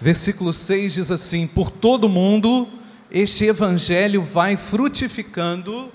Versículo 0.00 0.52
6 0.52 0.94
diz 0.94 1.10
assim: 1.10 1.46
Por 1.46 1.70
todo 1.70 2.08
mundo 2.08 2.68
este 3.10 3.44
evangelho 3.44 4.22
vai 4.22 4.56
frutificando 4.56 5.92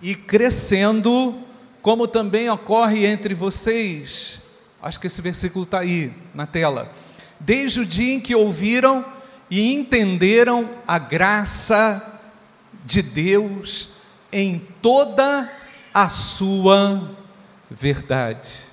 e 0.00 0.14
crescendo, 0.14 1.34
como 1.82 2.08
também 2.08 2.48
ocorre 2.50 3.06
entre 3.06 3.34
vocês. 3.34 4.40
Acho 4.82 4.98
que 4.98 5.06
esse 5.06 5.20
versículo 5.20 5.64
está 5.64 5.80
aí 5.80 6.12
na 6.34 6.46
tela. 6.46 6.90
Desde 7.38 7.80
o 7.80 7.86
dia 7.86 8.14
em 8.14 8.20
que 8.20 8.34
ouviram 8.34 9.04
e 9.50 9.72
entenderam 9.74 10.68
a 10.86 10.98
graça 10.98 12.20
de 12.84 13.02
Deus 13.02 13.90
em 14.32 14.58
toda 14.82 15.50
a 15.92 16.08
sua 16.08 17.10
verdade. 17.70 18.66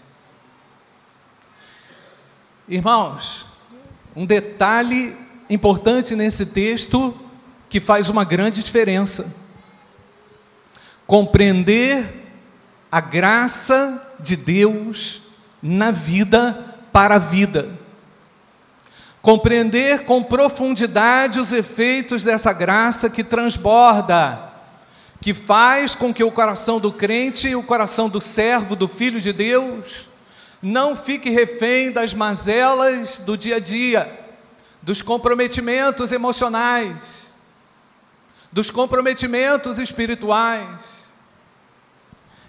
Irmãos, 2.68 3.46
um 4.16 4.26
detalhe 4.26 5.16
importante 5.50 6.16
nesse 6.16 6.46
texto 6.46 7.14
que 7.70 7.80
faz 7.80 8.08
uma 8.08 8.24
grande 8.24 8.64
diferença. 8.64 9.28
Compreender 11.06 12.24
a 12.92 13.02
graça 13.02 14.16
de 14.20 14.36
Deus 14.36 15.24
na 15.62 15.92
vida 15.92 16.78
para 16.92 17.16
a 17.16 17.20
vida. 17.20 17.70
Compreender 19.22 20.06
com 20.06 20.24
profundidade 20.24 21.40
os 21.40 21.52
efeitos 21.52 22.24
dessa 22.24 22.54
graça 22.54 23.10
que 23.10 23.24
transborda, 23.24 24.54
que 25.20 25.34
faz 25.34 25.96
com 25.96 26.14
que 26.14 26.24
o 26.24 26.32
coração 26.32 26.80
do 26.80 26.92
crente, 26.92 27.56
o 27.56 27.64
coração 27.64 28.08
do 28.08 28.22
servo, 28.22 28.76
do 28.76 28.88
filho 28.88 29.20
de 29.20 29.34
Deus, 29.34 30.08
não 30.66 30.96
fique 30.96 31.30
refém 31.30 31.92
das 31.92 32.12
mazelas 32.12 33.20
do 33.20 33.38
dia 33.38 33.58
a 33.58 33.60
dia, 33.60 34.12
dos 34.82 35.00
comprometimentos 35.00 36.12
emocionais, 36.12 37.28
dos 38.52 38.72
comprometimentos 38.72 39.78
espirituais. 39.78 41.06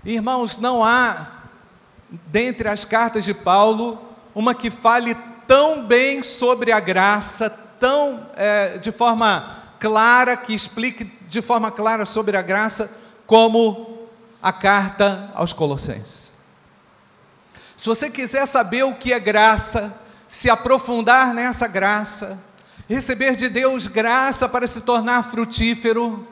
Irmãos, 0.03 0.57
não 0.57 0.83
há, 0.83 1.27
dentre 2.29 2.69
as 2.69 2.87
cartas 2.87 3.23
de 3.23 3.35
Paulo, 3.35 4.01
uma 4.35 4.55
que 4.55 4.71
fale 4.71 5.15
tão 5.47 5.87
bem 5.87 6.23
sobre 6.23 6.73
a 6.73 6.81
graça, 6.81 7.51
tão 7.79 8.31
é, 8.35 8.79
de 8.79 8.91
forma 8.93 9.59
clara, 9.79 10.39
que 10.39 10.55
explique 10.55 11.05
de 11.29 11.43
forma 11.43 11.71
clara 11.71 12.07
sobre 12.07 12.35
a 12.39 12.41
graça, 12.41 12.91
como 13.27 14.09
a 14.41 14.55
carta 14.55 15.31
aos 15.35 15.53
Colossenses. 15.53 16.36
Se 17.87 17.89
você 17.89 18.11
quiser 18.11 18.45
saber 18.47 18.83
o 18.83 18.97
que 18.97 19.13
é 19.13 19.21
graça, 19.21 19.97
se 20.27 20.51
aprofundar 20.51 21.33
nessa 21.33 21.69
graça, 21.69 22.37
receber 22.89 23.37
de 23.37 23.49
Deus 23.49 23.87
graça 23.87 24.49
para 24.49 24.67
se 24.67 24.81
tornar 24.81 25.23
frutífero, 25.31 26.27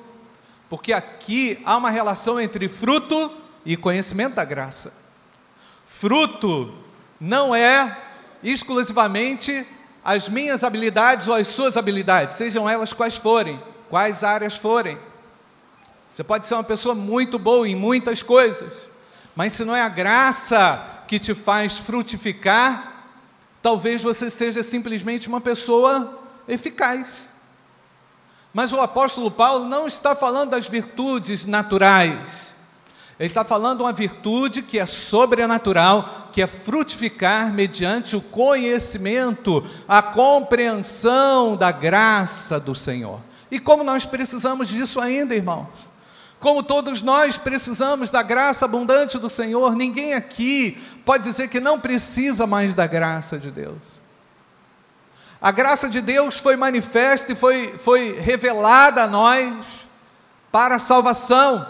porque 0.68 0.92
aqui 0.92 1.62
há 1.64 1.76
uma 1.76 1.90
relação 1.90 2.40
entre 2.40 2.68
fruto 2.68 3.30
e 3.64 3.76
conhecimento 3.76 4.34
da 4.34 4.44
graça. 4.44 4.92
Fruto 5.86 6.74
não 7.20 7.54
é 7.54 7.98
exclusivamente 8.42 9.64
as 10.04 10.28
minhas 10.28 10.64
habilidades 10.64 11.28
ou 11.28 11.36
as 11.36 11.46
suas 11.46 11.76
habilidades, 11.76 12.34
sejam 12.34 12.68
elas 12.68 12.92
quais 12.92 13.16
forem, 13.16 13.62
quais 13.88 14.24
áreas 14.24 14.56
forem. 14.56 14.98
Você 16.10 16.24
pode 16.24 16.48
ser 16.48 16.54
uma 16.54 16.64
pessoa 16.64 16.96
muito 16.96 17.38
boa 17.38 17.68
em 17.68 17.76
muitas 17.76 18.24
coisas, 18.24 18.88
mas 19.36 19.52
se 19.52 19.64
não 19.64 19.76
é 19.76 19.82
a 19.82 19.88
graça 19.88 20.93
que 21.06 21.18
te 21.18 21.34
faz 21.34 21.78
frutificar, 21.78 23.06
talvez 23.62 24.02
você 24.02 24.30
seja 24.30 24.62
simplesmente 24.62 25.28
uma 25.28 25.40
pessoa 25.40 26.20
eficaz. 26.48 27.28
Mas 28.52 28.72
o 28.72 28.80
apóstolo 28.80 29.30
Paulo 29.30 29.64
não 29.64 29.88
está 29.88 30.14
falando 30.14 30.50
das 30.50 30.68
virtudes 30.68 31.44
naturais. 31.44 32.54
Ele 33.18 33.28
está 33.28 33.44
falando 33.44 33.82
uma 33.82 33.92
virtude 33.92 34.62
que 34.62 34.78
é 34.78 34.86
sobrenatural, 34.86 36.30
que 36.32 36.42
é 36.42 36.46
frutificar 36.46 37.52
mediante 37.52 38.16
o 38.16 38.20
conhecimento, 38.20 39.64
a 39.88 40.02
compreensão 40.02 41.56
da 41.56 41.70
graça 41.70 42.58
do 42.58 42.74
Senhor. 42.74 43.20
E 43.50 43.60
como 43.60 43.84
nós 43.84 44.04
precisamos 44.04 44.68
disso 44.68 45.00
ainda, 45.00 45.34
irmãos? 45.34 45.68
Como 46.40 46.62
todos 46.62 47.02
nós 47.02 47.38
precisamos 47.38 48.10
da 48.10 48.22
graça 48.22 48.64
abundante 48.64 49.18
do 49.18 49.30
Senhor, 49.30 49.74
ninguém 49.74 50.12
aqui 50.12 50.76
pode 51.04 51.24
dizer 51.24 51.48
que 51.48 51.60
não 51.60 51.78
precisa 51.78 52.46
mais 52.46 52.74
da 52.74 52.86
graça 52.86 53.38
de 53.38 53.50
Deus. 53.50 53.78
A 55.40 55.50
graça 55.50 55.90
de 55.90 56.00
Deus 56.00 56.38
foi 56.38 56.56
manifesta 56.56 57.32
e 57.32 57.36
foi, 57.36 57.76
foi 57.78 58.18
revelada 58.18 59.04
a 59.04 59.06
nós 59.06 59.84
para 60.50 60.76
a 60.76 60.78
salvação, 60.78 61.66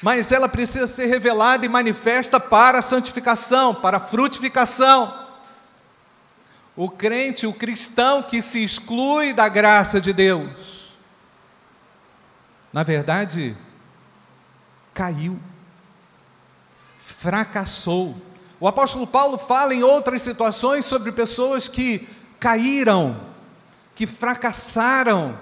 mas 0.00 0.30
ela 0.30 0.48
precisa 0.48 0.86
ser 0.86 1.06
revelada 1.06 1.66
e 1.66 1.68
manifesta 1.68 2.38
para 2.38 2.78
a 2.78 2.82
santificação, 2.82 3.74
para 3.74 3.96
a 3.96 4.00
frutificação. 4.00 5.12
O 6.76 6.88
crente, 6.88 7.46
o 7.46 7.52
cristão 7.52 8.22
que 8.22 8.40
se 8.40 8.62
exclui 8.62 9.32
da 9.32 9.48
graça 9.48 10.00
de 10.00 10.12
Deus, 10.12 10.94
na 12.72 12.82
verdade, 12.82 13.56
caiu, 14.94 15.38
fracassou. 17.04 18.16
O 18.60 18.68
apóstolo 18.68 19.06
Paulo 19.06 19.36
fala 19.36 19.74
em 19.74 19.82
outras 19.82 20.22
situações 20.22 20.84
sobre 20.84 21.10
pessoas 21.10 21.66
que 21.66 22.08
caíram, 22.38 23.20
que 23.94 24.06
fracassaram, 24.06 25.36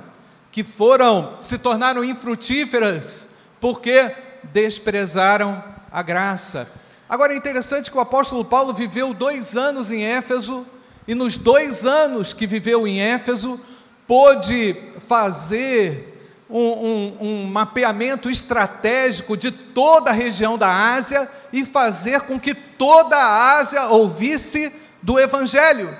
que 0.51 0.65
foram, 0.65 1.37
se 1.41 1.59
tornaram 1.59 2.03
infrutíferas, 2.03 3.29
porque 3.61 4.11
desprezaram 4.53 5.63
a 5.93 6.03
graça. 6.03 6.67
Agora 7.09 7.35
é 7.35 7.37
interessante 7.37 7.91
que 7.91 7.97
o 7.97 8.01
apóstolo 8.01 8.45
Paulo 8.45 8.73
viveu 8.73 9.13
dois 9.13 9.57
anos 9.57 9.91
em 9.91 10.03
Éfeso, 10.03 10.67
e 11.07 11.15
nos 11.15 11.37
dois 11.37 11.85
anos 11.85 12.33
que 12.33 12.47
viveu 12.47 12.87
em 12.87 13.01
Éfeso, 13.01 13.61
pôde 14.07 14.75
fazer 15.07 16.10
um, 16.51 16.59
um, 16.59 17.17
um, 17.21 17.47
mapeamento 17.47 18.29
estratégico 18.29 19.37
de 19.37 19.51
toda 19.51 20.11
a 20.11 20.15
região 20.15 20.59
da 20.59 20.93
Ásia 20.93 21.31
e 21.53 21.65
fazer 21.65 22.23
com 22.23 22.39
que 22.39 22.55
toda 22.55 23.17
a 23.17 23.59
Ásia 23.59 23.87
ouvisse 23.87 24.73
do 25.03 25.19
Evangelho. 25.19 25.97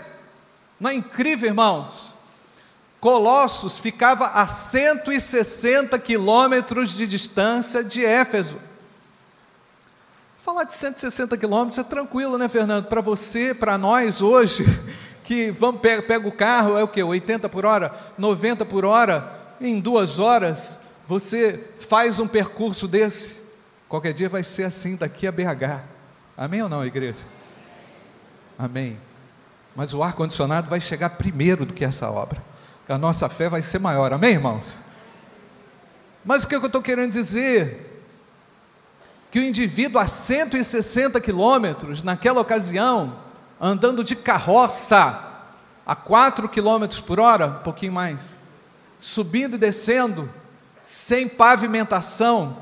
Não 0.79 0.91
é 0.91 0.95
incrível, 0.95 1.49
irmãos? 1.49 2.15
Colossos 3.01 3.79
ficava 3.79 4.27
a 4.27 4.47
160 4.47 5.99
quilômetros 5.99 6.93
de 6.93 7.07
distância 7.07 7.83
de 7.83 8.05
Éfeso. 8.05 8.57
Falar 10.37 10.65
de 10.65 10.75
160 10.75 11.37
quilômetros 11.37 11.79
é 11.79 11.83
tranquilo, 11.83 12.37
né, 12.37 12.49
Fernando? 12.49 12.87
Para 12.87 13.01
você, 13.01 13.55
para 13.55 13.79
nós 13.79 14.21
hoje, 14.21 14.65
que 15.25 15.51
vamos 15.51 15.81
pega, 15.81 16.03
pega 16.03 16.27
o 16.29 16.33
carro, 16.33 16.79
é 16.79 16.83
o 16.83 16.89
que? 16.89 17.03
80 17.03 17.49
por 17.49 17.65
hora, 17.65 17.95
90 18.19 18.67
por 18.67 18.85
hora, 18.85 19.40
em 19.61 19.81
duas 19.81 20.19
horas, 20.19 20.81
você 21.07 21.69
faz 21.79 22.19
um 22.19 22.27
percurso 22.27 22.89
desse. 22.89 23.43
Qualquer 23.89 24.13
dia 24.13 24.29
vai 24.29 24.43
ser 24.43 24.65
assim 24.65 24.97
daqui 24.97 25.27
a 25.27 25.33
BH. 25.33 25.83
Amém 26.37 26.63
ou 26.63 26.69
não, 26.69 26.87
igreja? 26.87 27.25
Amém. 28.59 28.99
Mas 29.75 29.93
o 29.93 30.03
ar-condicionado 30.03 30.69
vai 30.69 30.81
chegar 30.81 31.11
primeiro 31.11 31.67
do 31.67 31.75
que 31.75 31.85
essa 31.85 32.11
obra. 32.11 32.43
A 32.89 32.99
nossa 32.99 33.29
fé 33.29 33.49
vai 33.49 33.63
ser 33.63 33.79
maior. 33.79 34.13
Amém, 34.13 34.33
irmãos? 34.33 34.81
Mas 36.25 36.43
o 36.45 36.49
que 36.49 36.57
eu 36.57 36.67
estou 36.67 36.83
querendo 36.83 37.13
dizer? 37.13 38.03
Que 39.31 39.39
o 39.39 39.43
indivíduo 39.43 40.01
a 40.01 40.09
160 40.09 41.21
quilômetros, 41.21 42.03
naquela 42.03 42.41
ocasião, 42.41 43.17
andando 43.61 44.03
de 44.03 44.17
carroça, 44.17 45.25
a 45.87 45.95
4 45.95 46.49
quilômetros 46.49 47.01
por 47.01 47.21
hora, 47.21 47.47
um 47.47 47.63
pouquinho 47.63 47.93
mais, 47.93 48.37
subindo 49.01 49.57
e 49.57 49.59
descendo, 49.59 50.31
sem 50.83 51.27
pavimentação. 51.27 52.57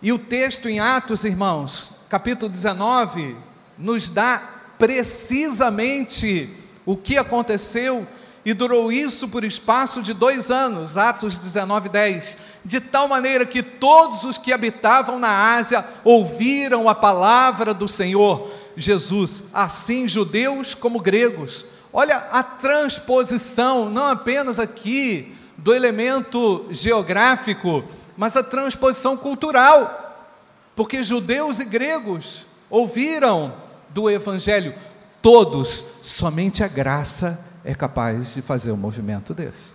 E 0.00 0.12
o 0.12 0.18
texto 0.18 0.68
em 0.68 0.78
Atos, 0.78 1.24
irmãos, 1.24 1.94
capítulo 2.08 2.50
19, 2.50 3.36
nos 3.78 4.08
dá 4.08 4.42
precisamente 4.78 6.50
o 6.84 6.96
que 6.96 7.16
aconteceu 7.16 8.06
e 8.44 8.52
durou 8.52 8.90
isso 8.90 9.28
por 9.28 9.44
espaço 9.44 10.02
de 10.02 10.12
dois 10.12 10.50
anos, 10.50 10.96
Atos 10.96 11.38
19, 11.38 11.88
10, 11.88 12.36
de 12.64 12.80
tal 12.80 13.06
maneira 13.06 13.46
que 13.46 13.62
todos 13.62 14.24
os 14.24 14.36
que 14.36 14.52
habitavam 14.52 15.18
na 15.18 15.54
Ásia 15.54 15.84
ouviram 16.02 16.88
a 16.88 16.94
palavra 16.94 17.72
do 17.72 17.88
Senhor 17.88 18.50
Jesus, 18.76 19.44
assim 19.52 20.08
judeus 20.08 20.74
como 20.74 21.00
gregos. 21.00 21.64
Olha 21.92 22.16
a 22.30 22.42
transposição, 22.42 23.90
não 23.90 24.06
apenas 24.06 24.58
aqui 24.58 25.36
do 25.58 25.74
elemento 25.74 26.66
geográfico, 26.70 27.84
mas 28.16 28.36
a 28.36 28.42
transposição 28.42 29.16
cultural, 29.16 30.26
porque 30.74 31.04
judeus 31.04 31.58
e 31.58 31.64
gregos 31.64 32.46
ouviram 32.70 33.54
do 33.90 34.08
Evangelho. 34.08 34.74
Todos, 35.20 35.84
somente 36.00 36.64
a 36.64 36.68
graça 36.68 37.46
é 37.64 37.74
capaz 37.74 38.34
de 38.34 38.42
fazer 38.42 38.72
um 38.72 38.76
movimento 38.76 39.34
desse. 39.34 39.74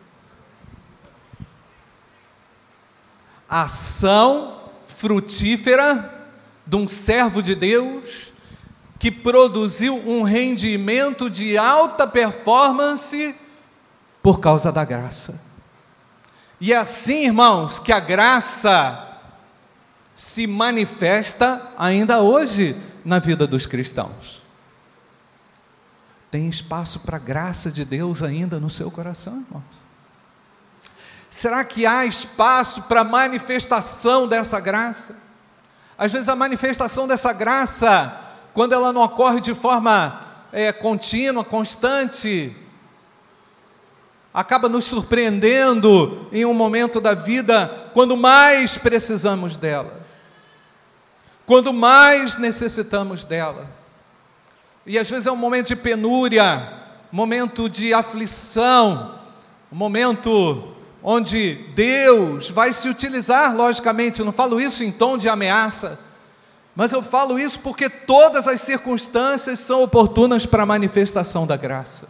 Ação 3.48 4.60
frutífera 4.88 6.28
de 6.66 6.76
um 6.76 6.88
servo 6.88 7.42
de 7.42 7.56
Deus 7.56 8.34
que 9.00 9.12
produziu 9.12 9.96
um 10.08 10.24
rendimento 10.24 11.30
de 11.30 11.58
alta 11.58 12.08
performance 12.08 13.36
por 14.22 14.40
causa 14.40 14.72
da 14.72 14.84
graça. 14.84 15.40
E 16.60 16.74
é 16.74 16.78
assim, 16.78 17.26
irmãos, 17.26 17.80
que 17.80 17.92
a 17.92 18.00
graça 18.00 19.04
se 20.16 20.48
manifesta 20.48 21.62
ainda 21.78 22.22
hoje 22.22 22.76
na 23.06 23.20
vida 23.20 23.46
dos 23.46 23.68
cristãos. 23.68 24.42
Tem 26.32 26.50
espaço 26.50 27.02
para 27.02 27.18
a 27.18 27.20
graça 27.20 27.72
de 27.72 27.86
Deus 27.86 28.24
ainda 28.24 28.60
no 28.60 28.70
seu 28.70 28.90
coração, 28.90 29.46
irmãos? 29.48 29.64
Será 31.30 31.64
que 31.64 31.86
há 31.86 32.06
espaço 32.06 32.84
para 32.84 33.04
manifestação 33.04 34.28
dessa 34.28 34.60
graça? 34.60 35.16
Às 35.98 36.12
vezes 36.12 36.28
a 36.28 36.36
manifestação 36.36 37.08
dessa 37.08 37.32
graça, 37.32 38.27
quando 38.58 38.74
ela 38.74 38.92
não 38.92 39.04
ocorre 39.04 39.40
de 39.40 39.54
forma 39.54 40.20
é, 40.52 40.72
contínua, 40.72 41.44
constante, 41.44 42.56
acaba 44.34 44.68
nos 44.68 44.86
surpreendendo 44.86 46.28
em 46.32 46.44
um 46.44 46.56
momento 46.56 47.00
da 47.00 47.14
vida 47.14 47.92
quando 47.94 48.18
mais 48.18 48.76
precisamos 48.76 49.56
dela, 49.56 50.04
quando 51.46 51.72
mais 51.72 52.36
necessitamos 52.40 53.24
dela. 53.24 53.70
E 54.88 54.98
às 54.98 55.08
vezes 55.08 55.28
é 55.28 55.32
um 55.32 55.36
momento 55.36 55.68
de 55.68 55.76
penúria, 55.76 56.82
momento 57.12 57.70
de 57.70 57.94
aflição, 57.94 59.20
um 59.72 59.76
momento 59.76 60.74
onde 61.04 61.54
Deus 61.76 62.50
vai 62.50 62.74
se 62.74 62.90
utilizar, 62.90 63.56
logicamente, 63.56 64.20
eu 64.20 64.26
não 64.26 64.34
falo 64.34 64.60
isso 64.60 64.84
em 64.84 64.92
tom 64.92 65.16
de 65.16 65.30
ameaça, 65.30 66.07
mas 66.78 66.92
eu 66.92 67.02
falo 67.02 67.40
isso 67.40 67.60
porque 67.62 67.90
todas 67.90 68.48
as 68.48 68.62
circunstâncias 68.62 69.58
são 69.58 69.82
oportunas 69.82 70.46
para 70.46 70.62
a 70.62 70.66
manifestação 70.66 71.48
da 71.48 71.58
graça. 71.58 72.08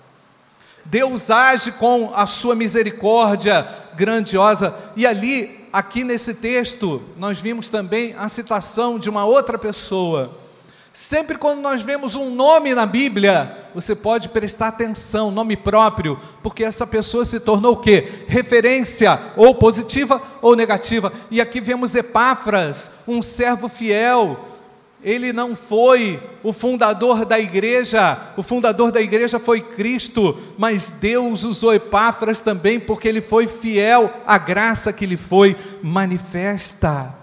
Deus 0.83 1.31
age 1.31 1.71
com 1.71 2.11
a 2.13 2.25
sua 2.25 2.53
misericórdia 2.53 3.65
grandiosa. 3.95 4.75
E 4.93 5.07
ali, 5.07 5.69
aqui 5.71 6.03
nesse 6.03 6.33
texto, 6.33 7.01
nós 7.15 7.39
vimos 7.39 7.69
também 7.69 8.13
a 8.17 8.27
citação 8.27 8.99
de 8.99 9.09
uma 9.09 9.23
outra 9.23 9.57
pessoa. 9.57 10.37
Sempre 10.91 11.37
quando 11.37 11.61
nós 11.61 11.81
vemos 11.81 12.15
um 12.15 12.29
nome 12.29 12.75
na 12.75 12.85
Bíblia, 12.85 13.69
você 13.73 13.95
pode 13.95 14.27
prestar 14.27 14.67
atenção, 14.67 15.31
nome 15.31 15.55
próprio, 15.55 16.19
porque 16.43 16.65
essa 16.65 16.85
pessoa 16.85 17.23
se 17.23 17.39
tornou 17.39 17.75
o 17.75 17.77
quê? 17.77 18.25
Referência, 18.27 19.17
ou 19.37 19.55
positiva 19.55 20.21
ou 20.41 20.57
negativa. 20.57 21.13
E 21.31 21.39
aqui 21.39 21.61
vemos 21.61 21.95
Epáfras, 21.95 22.91
um 23.07 23.21
servo 23.21 23.69
fiel, 23.69 24.56
ele 25.03 25.31
não 25.31 25.55
foi 25.55 26.19
o 26.43 26.51
fundador 26.51 27.23
da 27.23 27.39
igreja, 27.39 28.19
o 28.35 28.41
fundador 28.41 28.91
da 28.91 29.01
igreja 29.01 29.39
foi 29.39 29.61
Cristo, 29.61 30.37
mas 30.57 30.89
Deus 30.89 31.43
usou 31.43 31.73
Epáfras 31.73 32.41
também 32.41 32.79
porque 32.79 33.07
ele 33.07 33.21
foi 33.21 33.47
fiel 33.47 34.11
à 34.25 34.37
graça 34.37 34.91
que 34.91 35.05
lhe 35.05 35.17
foi 35.17 35.55
manifesta. 35.83 37.15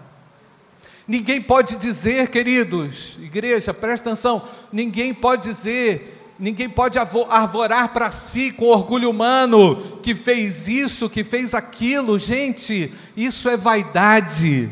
Ninguém 1.07 1.41
pode 1.41 1.77
dizer, 1.77 2.29
queridos, 2.29 3.19
igreja, 3.21 3.75
presta 3.75 4.09
atenção, 4.09 4.43
ninguém 4.73 5.13
pode 5.13 5.49
dizer, 5.49 6.33
ninguém 6.39 6.69
pode 6.69 6.99
arvorar 6.99 7.93
para 7.93 8.11
si 8.11 8.53
com 8.53 8.67
orgulho 8.67 9.11
humano 9.11 10.01
que 10.03 10.15
fez 10.15 10.69
isso, 10.69 11.11
que 11.11 11.25
fez 11.25 11.55
aquilo, 11.55 12.19
gente, 12.19 12.91
isso 13.17 13.49
é 13.49 13.57
vaidade, 13.57 14.71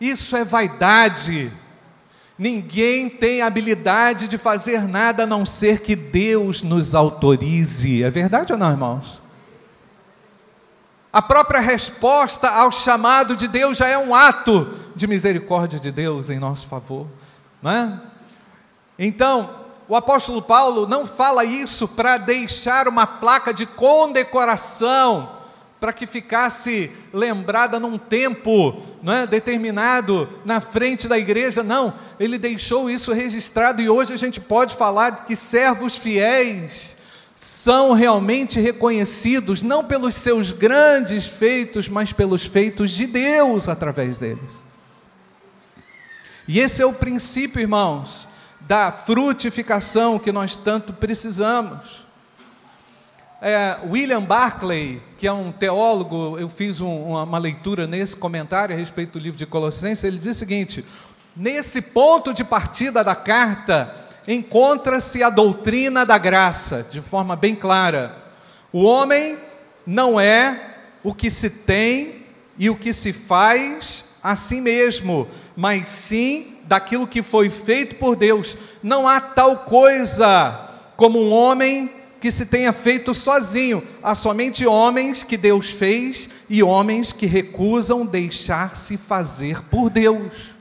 isso 0.00 0.36
é 0.36 0.44
vaidade. 0.44 1.50
Ninguém 2.38 3.08
tem 3.08 3.40
habilidade 3.40 4.28
de 4.28 4.36
fazer 4.36 4.86
nada 4.86 5.22
a 5.22 5.26
não 5.26 5.46
ser 5.46 5.80
que 5.80 5.96
Deus 5.96 6.62
nos 6.62 6.94
autorize. 6.94 8.02
É 8.02 8.10
verdade 8.10 8.52
ou 8.52 8.58
não, 8.58 8.70
irmãos? 8.70 9.22
A 11.10 11.22
própria 11.22 11.60
resposta 11.60 12.48
ao 12.48 12.70
chamado 12.70 13.34
de 13.34 13.48
Deus 13.48 13.78
já 13.78 13.88
é 13.88 13.96
um 13.96 14.14
ato 14.14 14.68
de 14.94 15.06
misericórdia 15.06 15.80
de 15.80 15.90
Deus 15.90 16.28
em 16.28 16.38
nosso 16.38 16.66
favor, 16.66 17.06
não 17.62 17.70
é? 17.70 18.00
Então, 18.98 19.48
o 19.88 19.96
apóstolo 19.96 20.42
Paulo 20.42 20.86
não 20.86 21.06
fala 21.06 21.44
isso 21.44 21.88
para 21.88 22.18
deixar 22.18 22.86
uma 22.86 23.06
placa 23.06 23.54
de 23.54 23.64
condecoração 23.64 25.35
para 25.86 25.92
que 25.92 26.04
ficasse 26.04 26.90
lembrada 27.12 27.78
num 27.78 27.96
tempo 27.96 28.82
não 29.00 29.12
é, 29.12 29.24
determinado 29.24 30.28
na 30.44 30.60
frente 30.60 31.06
da 31.06 31.16
igreja, 31.16 31.62
não, 31.62 31.94
ele 32.18 32.38
deixou 32.38 32.90
isso 32.90 33.12
registrado 33.12 33.80
e 33.80 33.88
hoje 33.88 34.12
a 34.12 34.16
gente 34.16 34.40
pode 34.40 34.74
falar 34.74 35.26
que 35.26 35.36
servos 35.36 35.96
fiéis 35.96 36.96
são 37.36 37.92
realmente 37.92 38.58
reconhecidos 38.58 39.62
não 39.62 39.84
pelos 39.84 40.16
seus 40.16 40.50
grandes 40.50 41.28
feitos, 41.28 41.88
mas 41.88 42.12
pelos 42.12 42.44
feitos 42.44 42.90
de 42.90 43.06
Deus 43.06 43.68
através 43.68 44.18
deles. 44.18 44.64
E 46.48 46.58
esse 46.58 46.82
é 46.82 46.84
o 46.84 46.92
princípio, 46.92 47.60
irmãos, 47.60 48.26
da 48.62 48.90
frutificação 48.90 50.18
que 50.18 50.32
nós 50.32 50.56
tanto 50.56 50.92
precisamos. 50.92 52.05
É, 53.40 53.76
William 53.86 54.22
Barclay, 54.22 55.02
que 55.18 55.26
é 55.26 55.32
um 55.32 55.52
teólogo, 55.52 56.38
eu 56.38 56.48
fiz 56.48 56.80
um, 56.80 57.02
uma, 57.08 57.22
uma 57.24 57.38
leitura 57.38 57.86
nesse 57.86 58.16
comentário 58.16 58.74
a 58.74 58.78
respeito 58.78 59.12
do 59.12 59.18
livro 59.18 59.38
de 59.38 59.44
Colossenses, 59.44 60.04
ele 60.04 60.18
diz 60.18 60.36
o 60.36 60.38
seguinte: 60.38 60.84
nesse 61.36 61.82
ponto 61.82 62.32
de 62.32 62.42
partida 62.42 63.04
da 63.04 63.14
carta, 63.14 63.94
encontra-se 64.26 65.22
a 65.22 65.28
doutrina 65.28 66.06
da 66.06 66.16
graça, 66.16 66.86
de 66.90 67.02
forma 67.02 67.36
bem 67.36 67.54
clara. 67.54 68.16
O 68.72 68.84
homem 68.84 69.38
não 69.86 70.18
é 70.18 70.76
o 71.04 71.14
que 71.14 71.30
se 71.30 71.50
tem 71.50 72.26
e 72.58 72.70
o 72.70 72.76
que 72.76 72.92
se 72.92 73.12
faz 73.12 74.06
a 74.22 74.34
si 74.34 74.62
mesmo, 74.62 75.28
mas 75.54 75.88
sim 75.88 76.56
daquilo 76.64 77.06
que 77.06 77.22
foi 77.22 77.50
feito 77.50 77.96
por 77.96 78.16
Deus. 78.16 78.56
Não 78.82 79.06
há 79.06 79.20
tal 79.20 79.58
coisa 79.58 80.68
como 80.96 81.20
um 81.20 81.30
homem 81.30 81.90
que 82.20 82.30
se 82.30 82.46
tenha 82.46 82.72
feito 82.72 83.14
sozinho. 83.14 83.82
Há 84.02 84.14
somente 84.14 84.66
homens 84.66 85.22
que 85.22 85.36
Deus 85.36 85.70
fez 85.70 86.30
e 86.48 86.62
homens 86.62 87.12
que 87.12 87.26
recusam 87.26 88.04
deixar-se 88.04 88.96
fazer 88.96 89.62
por 89.62 89.90
Deus. 89.90 90.54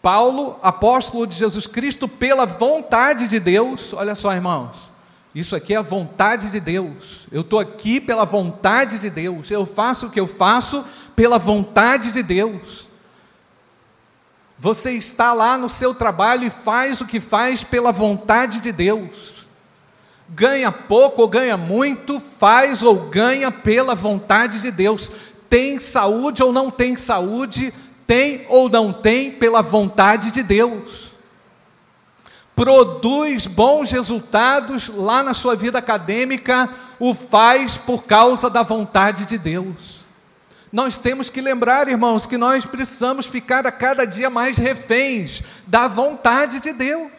Paulo, 0.00 0.58
apóstolo 0.62 1.26
de 1.26 1.36
Jesus 1.36 1.66
Cristo, 1.66 2.08
pela 2.08 2.46
vontade 2.46 3.28
de 3.28 3.40
Deus, 3.40 3.92
olha 3.92 4.14
só, 4.14 4.32
irmãos, 4.32 4.92
isso 5.34 5.54
aqui 5.54 5.74
é 5.74 5.76
a 5.76 5.82
vontade 5.82 6.50
de 6.50 6.60
Deus. 6.60 7.28
Eu 7.30 7.42
estou 7.42 7.58
aqui 7.58 8.00
pela 8.00 8.24
vontade 8.24 8.98
de 8.98 9.10
Deus. 9.10 9.50
Eu 9.50 9.66
faço 9.66 10.06
o 10.06 10.10
que 10.10 10.18
eu 10.18 10.26
faço 10.26 10.84
pela 11.14 11.38
vontade 11.38 12.12
de 12.12 12.22
Deus. 12.22 12.87
Você 14.58 14.92
está 14.92 15.32
lá 15.32 15.56
no 15.56 15.70
seu 15.70 15.94
trabalho 15.94 16.44
e 16.44 16.50
faz 16.50 17.00
o 17.00 17.06
que 17.06 17.20
faz 17.20 17.62
pela 17.62 17.92
vontade 17.92 18.60
de 18.60 18.72
Deus. 18.72 19.46
Ganha 20.28 20.72
pouco 20.72 21.22
ou 21.22 21.28
ganha 21.28 21.56
muito, 21.56 22.20
faz 22.20 22.82
ou 22.82 23.08
ganha 23.08 23.52
pela 23.52 23.94
vontade 23.94 24.60
de 24.60 24.70
Deus. 24.72 25.10
Tem 25.48 25.78
saúde 25.78 26.42
ou 26.42 26.52
não 26.52 26.70
tem 26.70 26.96
saúde, 26.96 27.72
tem 28.06 28.44
ou 28.48 28.68
não 28.68 28.92
tem 28.92 29.30
pela 29.30 29.62
vontade 29.62 30.32
de 30.32 30.42
Deus. 30.42 31.12
Produz 32.56 33.46
bons 33.46 33.92
resultados 33.92 34.88
lá 34.88 35.22
na 35.22 35.34
sua 35.34 35.54
vida 35.54 35.78
acadêmica, 35.78 36.68
o 36.98 37.14
faz 37.14 37.76
por 37.76 38.02
causa 38.02 38.50
da 38.50 38.64
vontade 38.64 39.24
de 39.26 39.38
Deus. 39.38 40.02
Nós 40.70 40.98
temos 40.98 41.30
que 41.30 41.40
lembrar, 41.40 41.88
irmãos, 41.88 42.26
que 42.26 42.36
nós 42.36 42.66
precisamos 42.66 43.26
ficar 43.26 43.66
a 43.66 43.72
cada 43.72 44.06
dia 44.06 44.28
mais 44.28 44.58
reféns 44.58 45.42
da 45.66 45.88
vontade 45.88 46.60
de 46.60 46.72
Deus. 46.72 47.10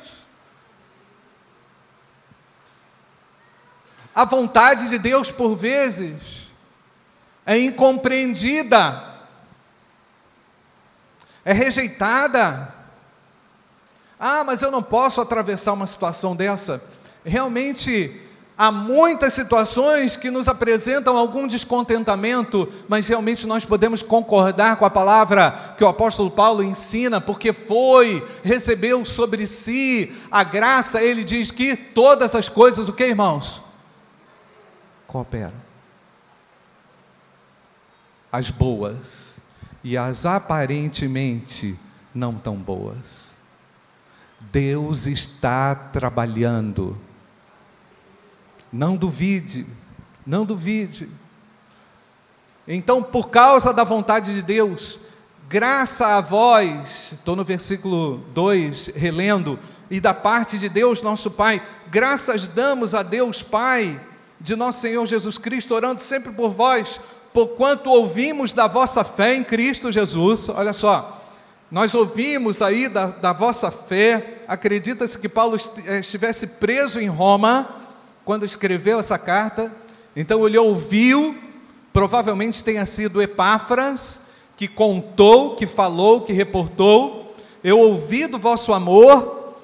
A 4.13 4.25
vontade 4.25 4.89
de 4.89 5.00
Deus, 5.00 5.32
por 5.32 5.56
vezes, 5.56 6.50
é 7.46 7.58
incompreendida, 7.58 9.03
é 11.44 11.53
rejeitada. 11.53 12.75
Ah, 14.20 14.44
mas 14.44 14.62
eu 14.62 14.70
não 14.70 14.84
posso 14.84 15.22
atravessar 15.22 15.74
uma 15.74 15.88
situação 15.88 16.36
dessa. 16.36 16.84
Realmente, 17.24 18.28
Há 18.62 18.74
muitas 18.74 19.34
situações 19.34 20.18
que 20.18 20.30
nos 20.30 20.50
apresentam 20.50 21.16
algum 21.16 21.48
descontentamento, 21.48 22.68
mas 22.89 23.08
realmente 23.08 23.48
nós 23.48 23.63
podemos 23.63 24.01
concordar 24.01 24.75
com 24.75 24.84
a 24.84 24.89
palavra 24.89 25.75
que 25.78 25.84
o 25.86 25.88
apóstolo 25.88 26.30
Paulo 26.30 26.62
ensina, 26.62 27.22
porque 27.22 27.54
foi, 27.54 28.22
recebeu 28.44 29.06
sobre 29.06 29.48
si 29.48 30.13
a 30.30 30.44
graça, 30.44 31.01
ele 31.01 31.24
diz 31.24 31.51
que 31.51 31.74
todas 31.74 32.36
as 32.36 32.50
coisas, 32.50 32.89
o 32.89 32.94
que 32.94 33.06
irmãos? 33.06 33.63
Cooperam. 35.08 35.54
As 38.30 38.51
boas 38.51 39.38
e 39.82 39.98
as 39.98 40.25
aparentemente 40.25 41.80
não 42.13 42.36
tão 42.36 42.58
boas. 42.58 43.38
Deus 44.51 45.06
está 45.06 45.74
trabalhando 45.74 47.00
não 48.71 48.95
duvide, 48.95 49.65
não 50.25 50.45
duvide. 50.45 51.09
Então, 52.67 53.01
por 53.01 53.29
causa 53.29 53.73
da 53.73 53.83
vontade 53.83 54.33
de 54.33 54.41
Deus, 54.41 54.99
graça 55.47 56.17
a 56.17 56.21
vós, 56.21 57.13
estou 57.13 57.35
no 57.35 57.43
versículo 57.43 58.17
2, 58.33 58.91
relendo, 58.95 59.59
e 59.89 59.99
da 59.99 60.13
parte 60.13 60.59
de 60.59 60.69
Deus, 60.69 61.01
nosso 61.01 61.31
Pai, 61.31 61.61
graças 61.89 62.47
damos 62.47 62.93
a 62.93 63.01
Deus 63.01 63.41
Pai, 63.41 63.99
de 64.39 64.55
nosso 64.55 64.81
Senhor 64.81 65.05
Jesus 65.07 65.38
Cristo, 65.38 65.73
orando 65.73 65.99
sempre 65.99 66.31
por 66.31 66.51
vós, 66.51 67.01
por 67.33 67.49
quanto 67.49 67.89
ouvimos 67.89 68.53
da 68.53 68.67
vossa 68.67 69.03
fé 69.03 69.35
em 69.35 69.43
Cristo 69.43 69.91
Jesus. 69.91 70.49
Olha 70.49 70.73
só, 70.73 71.19
nós 71.71 71.93
ouvimos 71.93 72.61
aí 72.61 72.88
da, 72.88 73.07
da 73.07 73.33
vossa 73.33 73.69
fé, 73.69 74.43
acredita-se 74.47 75.17
que 75.17 75.29
Paulo 75.29 75.57
eh, 75.85 75.99
estivesse 75.99 76.47
preso 76.47 76.99
em 76.99 77.07
Roma, 77.07 77.67
quando 78.29 78.45
escreveu 78.45 79.00
essa 79.00 79.17
carta, 79.17 79.71
então 80.15 80.45
ele 80.45 80.55
ouviu, 80.55 81.36
provavelmente 81.91 82.63
tenha 82.63 82.86
sido 82.86 83.24
Epáfras, 83.24 84.27
que 84.55 84.67
contou, 84.67 85.55
que 85.55 85.65
falou, 85.65 86.21
que 86.21 86.31
reportou. 86.31 87.36
Eu 87.63 87.79
ouvi 87.79 88.27
do 88.27 88.38
vosso 88.38 88.71
amor, 88.71 89.55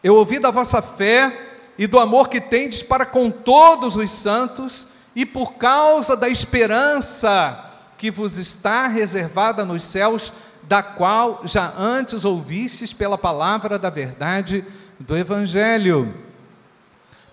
eu 0.00 0.14
ouvi 0.14 0.38
da 0.38 0.52
vossa 0.52 0.80
fé 0.80 1.56
e 1.76 1.88
do 1.88 1.98
amor 1.98 2.28
que 2.28 2.40
tendes 2.40 2.84
para 2.84 3.04
com 3.04 3.32
todos 3.32 3.96
os 3.96 4.12
santos, 4.12 4.86
e 5.12 5.26
por 5.26 5.54
causa 5.54 6.16
da 6.16 6.28
esperança 6.28 7.68
que 7.98 8.12
vos 8.12 8.38
está 8.38 8.86
reservada 8.86 9.64
nos 9.64 9.82
céus, 9.82 10.32
da 10.62 10.84
qual 10.84 11.40
já 11.46 11.74
antes 11.76 12.24
ouvistes 12.24 12.92
pela 12.92 13.18
palavra 13.18 13.76
da 13.76 13.90
verdade 13.90 14.64
do 15.00 15.16
Evangelho. 15.16 16.22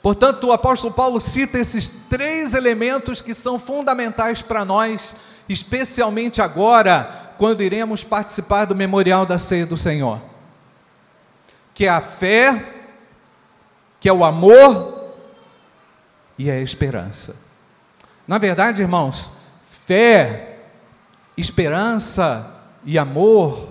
Portanto, 0.02 0.48
o 0.48 0.52
apóstolo 0.52 0.94
Paulo 0.94 1.22
cita 1.22 1.60
esses 1.60 1.88
três 2.10 2.54
elementos 2.54 3.22
que 3.22 3.34
são 3.34 3.60
fundamentais 3.60 4.42
para 4.42 4.66
nós, 4.66 5.16
especialmente 5.48 6.42
agora, 6.42 7.34
quando 7.38 7.62
iremos 7.62 8.04
participar 8.04 8.66
do 8.66 8.76
memorial 8.76 9.26
da 9.26 9.38
ceia 9.38 9.66
do 9.66 9.78
Senhor. 9.78 10.20
Que 11.74 11.86
é 11.86 11.90
a 11.90 12.02
fé, 12.02 12.64
que 14.00 14.10
é 14.10 14.14
o 14.14 14.24
amor 14.24 15.14
e 16.38 16.50
a 16.50 16.60
esperança. 16.60 17.36
Na 18.28 18.40
verdade, 18.40 18.82
irmãos, 18.82 19.32
fé, 19.86 20.58
esperança 21.38 22.56
e 22.84 22.98
amor 22.98 23.70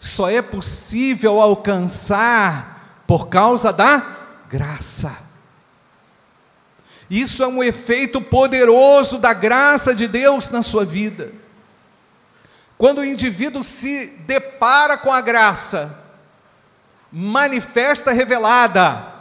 só 0.00 0.28
é 0.28 0.42
possível 0.42 1.40
alcançar 1.40 3.04
por 3.06 3.28
causa 3.28 3.72
da 3.72 4.04
graça. 4.48 5.16
Isso 7.12 7.42
é 7.42 7.46
um 7.46 7.62
efeito 7.62 8.22
poderoso 8.22 9.18
da 9.18 9.34
graça 9.34 9.94
de 9.94 10.08
Deus 10.08 10.48
na 10.48 10.62
sua 10.62 10.82
vida. 10.82 11.30
Quando 12.78 13.00
o 13.00 13.04
indivíduo 13.04 13.62
se 13.62 14.06
depara 14.26 14.96
com 14.96 15.12
a 15.12 15.20
graça, 15.20 15.94
manifesta 17.12 18.12
revelada, 18.12 19.12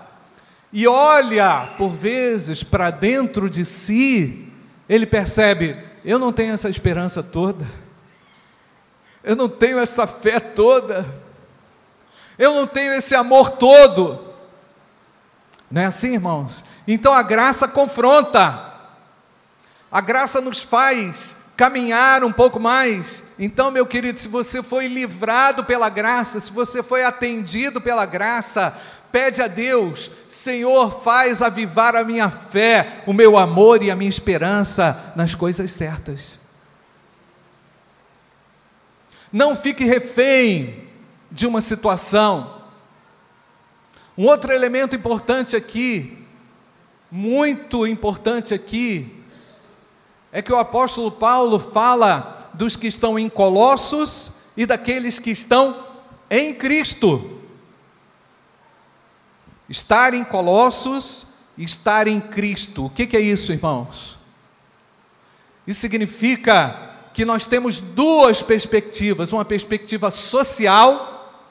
e 0.72 0.88
olha, 0.88 1.74
por 1.78 1.90
vezes, 1.90 2.64
para 2.64 2.92
dentro 2.92 3.50
de 3.50 3.66
si, 3.66 4.48
ele 4.88 5.06
percebe: 5.06 5.76
eu 6.06 6.18
não 6.18 6.32
tenho 6.32 6.54
essa 6.54 6.70
esperança 6.70 7.22
toda, 7.22 7.68
eu 9.22 9.36
não 9.36 9.50
tenho 9.50 9.78
essa 9.78 10.08
fé 10.08 10.40
toda, 10.40 11.06
eu 12.40 12.56
não 12.56 12.66
tenho 12.66 12.94
esse 12.94 13.14
amor 13.16 13.50
todo. 13.50 14.31
Não 15.72 15.82
é 15.82 15.86
assim, 15.86 16.14
irmãos? 16.14 16.64
Então 16.88 17.14
a 17.14 17.24
graça 17.24 17.68
confronta, 17.68 18.72
a 19.92 20.02
graça 20.02 20.42
nos 20.42 20.62
faz 20.62 21.38
caminhar 21.56 22.24
um 22.24 22.32
pouco 22.32 22.60
mais. 22.60 23.24
Então, 23.38 23.72
meu 23.72 23.86
querido, 23.86 24.20
se 24.20 24.28
você 24.28 24.64
foi 24.64 24.88
livrado 24.88 25.64
pela 25.64 25.90
graça, 25.90 26.40
se 26.40 26.52
você 26.52 26.82
foi 26.82 27.04
atendido 27.04 27.80
pela 27.80 28.06
graça, 28.06 28.76
pede 29.12 29.42
a 29.42 29.48
Deus, 29.48 30.10
Senhor, 30.28 31.02
faz 31.02 31.42
avivar 31.42 31.96
a 31.96 32.04
minha 32.04 32.30
fé, 32.30 33.04
o 33.06 33.14
meu 33.14 33.38
amor 33.38 33.84
e 33.84 33.92
a 33.92 33.96
minha 33.96 34.10
esperança 34.10 35.14
nas 35.16 35.36
coisas 35.36 35.72
certas. 35.72 36.40
Não 39.32 39.56
fique 39.56 39.86
refém 39.86 40.90
de 41.32 41.48
uma 41.48 41.62
situação. 41.62 42.61
Um 44.22 44.28
outro 44.28 44.54
elemento 44.54 44.96
importante 44.96 45.56
aqui, 45.56 46.16
muito 47.10 47.88
importante 47.88 48.54
aqui, 48.54 49.12
é 50.32 50.44
que 50.44 50.54
o 50.54 50.60
apóstolo 50.60 51.10
Paulo 51.10 51.58
fala 51.58 52.52
dos 52.54 52.76
que 52.76 52.86
estão 52.86 53.18
em 53.18 53.28
Colossos 53.28 54.34
e 54.56 54.68
daqueles 54.68 55.18
que 55.18 55.32
estão 55.32 55.88
em 56.30 56.54
Cristo. 56.54 57.42
Estar 59.68 60.14
em 60.14 60.24
Colossos 60.24 61.26
estar 61.58 62.08
em 62.08 62.22
Cristo. 62.22 62.86
O 62.86 62.90
que, 62.92 63.08
que 63.08 63.18
é 63.18 63.22
isso, 63.22 63.52
irmãos? 63.52 64.20
Isso 65.66 65.80
significa 65.80 66.92
que 67.12 67.26
nós 67.26 67.48
temos 67.48 67.82
duas 67.82 68.44
perspectivas: 68.44 69.34
uma 69.34 69.44
perspectiva 69.44 70.12
social 70.12 71.42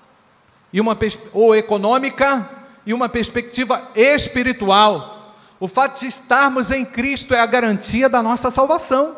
e 0.73 0.81
uma 0.81 0.97
ou 1.33 1.57
econômica 1.57 2.60
e 2.85 2.95
uma 2.95 3.09
perspectiva 3.09 3.91
espiritual. 3.95 5.37
O 5.59 5.69
fato 5.69 6.01
de 6.01 6.07
estarmos 6.07 6.71
em 6.71 6.85
Cristo 6.85 7.35
é 7.35 7.41
a 7.41 7.47
garantia 7.47 8.09
da 8.09 8.23
nossa 8.23 8.51
salvação. 8.51 9.17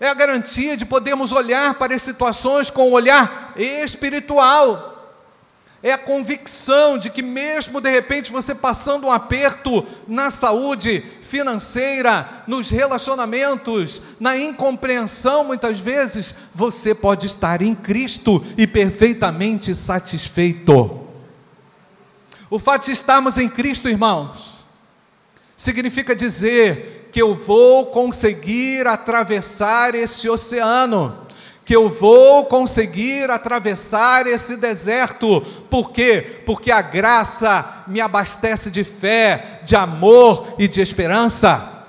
É 0.00 0.08
a 0.08 0.14
garantia 0.14 0.76
de 0.76 0.84
podermos 0.84 1.32
olhar 1.32 1.74
para 1.74 1.94
as 1.94 2.02
situações 2.02 2.70
com 2.70 2.88
um 2.88 2.92
olhar 2.92 3.52
espiritual. 3.56 4.96
É 5.80 5.92
a 5.92 5.98
convicção 5.98 6.98
de 6.98 7.08
que, 7.08 7.22
mesmo 7.22 7.80
de 7.80 7.88
repente 7.88 8.32
você 8.32 8.52
passando 8.52 9.06
um 9.06 9.12
aperto 9.12 9.86
na 10.08 10.28
saúde 10.28 11.04
financeira, 11.22 12.28
nos 12.48 12.68
relacionamentos, 12.68 14.02
na 14.18 14.36
incompreensão, 14.36 15.44
muitas 15.44 15.78
vezes, 15.78 16.34
você 16.52 16.94
pode 16.94 17.26
estar 17.26 17.62
em 17.62 17.76
Cristo 17.76 18.44
e 18.56 18.66
perfeitamente 18.66 19.72
satisfeito. 19.72 21.07
O 22.50 22.58
fato 22.58 22.86
de 22.86 22.92
estarmos 22.92 23.36
em 23.36 23.48
Cristo, 23.48 23.88
irmãos, 23.88 24.58
significa 25.56 26.14
dizer 26.16 27.08
que 27.12 27.20
eu 27.20 27.34
vou 27.34 27.86
conseguir 27.86 28.86
atravessar 28.86 29.94
esse 29.94 30.28
oceano 30.28 31.28
que 31.68 31.76
eu 31.76 31.90
vou 31.90 32.46
conseguir 32.46 33.30
atravessar 33.30 34.26
esse 34.26 34.56
deserto. 34.56 35.42
Por 35.68 35.90
quê? 35.90 36.40
Porque 36.46 36.70
a 36.70 36.80
graça 36.80 37.84
me 37.86 38.00
abastece 38.00 38.70
de 38.70 38.82
fé, 38.82 39.60
de 39.62 39.76
amor 39.76 40.54
e 40.58 40.66
de 40.66 40.80
esperança. 40.80 41.84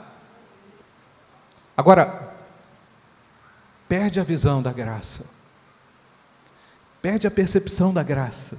Agora, 1.77 2.33
perde 3.87 4.19
a 4.19 4.23
visão 4.25 4.61
da 4.61 4.73
graça, 4.73 5.27
perde 7.01 7.25
a 7.25 7.31
percepção 7.31 7.93
da 7.93 8.03
graça. 8.03 8.57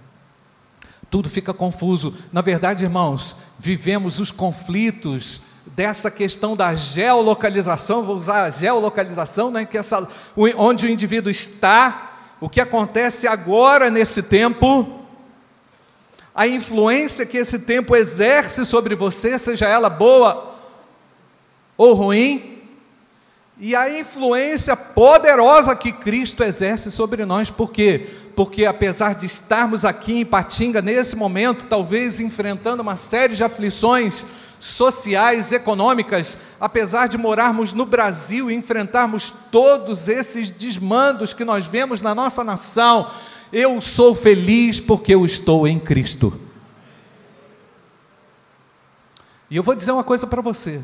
Tudo 1.11 1.29
fica 1.29 1.53
confuso. 1.53 2.15
Na 2.33 2.41
verdade, 2.41 2.85
irmãos, 2.85 3.37
vivemos 3.59 4.21
os 4.21 4.31
conflitos 4.31 5.43
dessa 5.67 6.11
questão 6.11 6.57
da 6.57 6.75
geolocalização, 6.75 8.05
vou 8.05 8.17
usar 8.17 8.45
a 8.45 8.51
geolocalização, 8.51 9.51
né, 9.51 9.65
que 9.65 9.77
essa, 9.77 10.09
onde 10.57 10.87
o 10.87 10.91
indivíduo 10.91 11.31
está, 11.31 12.37
o 12.41 12.49
que 12.49 12.61
acontece 12.61 13.29
agora 13.29 13.91
nesse 13.91 14.23
tempo, 14.23 15.01
a 16.35 16.47
influência 16.47 17.27
que 17.27 17.37
esse 17.37 17.59
tempo 17.61 17.95
exerce 17.95 18.65
sobre 18.65 18.95
você, 18.95 19.39
seja 19.39 19.69
ela 19.69 19.91
boa 19.91 20.55
ou 21.77 21.95
ruim, 21.95 22.63
e 23.59 23.77
a 23.77 23.99
influência 23.99 24.75
poderosa 24.75 25.77
que 25.77 25.93
Cristo 25.93 26.43
exerce 26.43 26.91
sobre 26.91 27.27
nós, 27.27 27.51
por 27.51 27.71
quê? 27.71 28.09
Porque 28.35 28.65
apesar 28.65 29.15
de 29.15 29.27
estarmos 29.27 29.85
aqui 29.85 30.21
em 30.21 30.25
Patinga 30.25 30.81
nesse 30.81 31.17
momento, 31.17 31.67
talvez 31.67 32.21
enfrentando 32.21 32.83
uma 32.83 32.97
série 32.97 33.35
de 33.35 33.45
aflições 33.45 34.25
sociais, 34.59 35.53
econômicas, 35.53 36.37
apesar 36.61 37.07
de 37.07 37.17
morarmos 37.17 37.73
no 37.73 37.87
Brasil 37.87 38.51
e 38.51 38.55
enfrentarmos 38.55 39.33
todos 39.51 40.07
esses 40.07 40.51
desmandos 40.51 41.33
que 41.33 41.45
nós 41.45 41.67
vemos 41.67 42.01
na 42.01 42.15
nossa 42.15 42.45
nação, 42.45 43.11
eu 43.53 43.81
sou 43.81 44.15
feliz 44.15 44.79
porque 44.79 45.15
eu 45.15 45.25
estou 45.25 45.67
em 45.67 45.79
Cristo. 45.79 46.39
E 49.51 49.57
eu 49.57 49.63
vou 49.63 49.75
dizer 49.75 49.93
uma 49.93 50.05
coisa 50.05 50.27
para 50.27 50.43
você: 50.43 50.81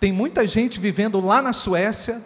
tem 0.00 0.12
muita 0.12 0.46
gente 0.46 0.80
vivendo 0.80 1.24
lá 1.24 1.40
na 1.40 1.52
Suécia, 1.52 2.20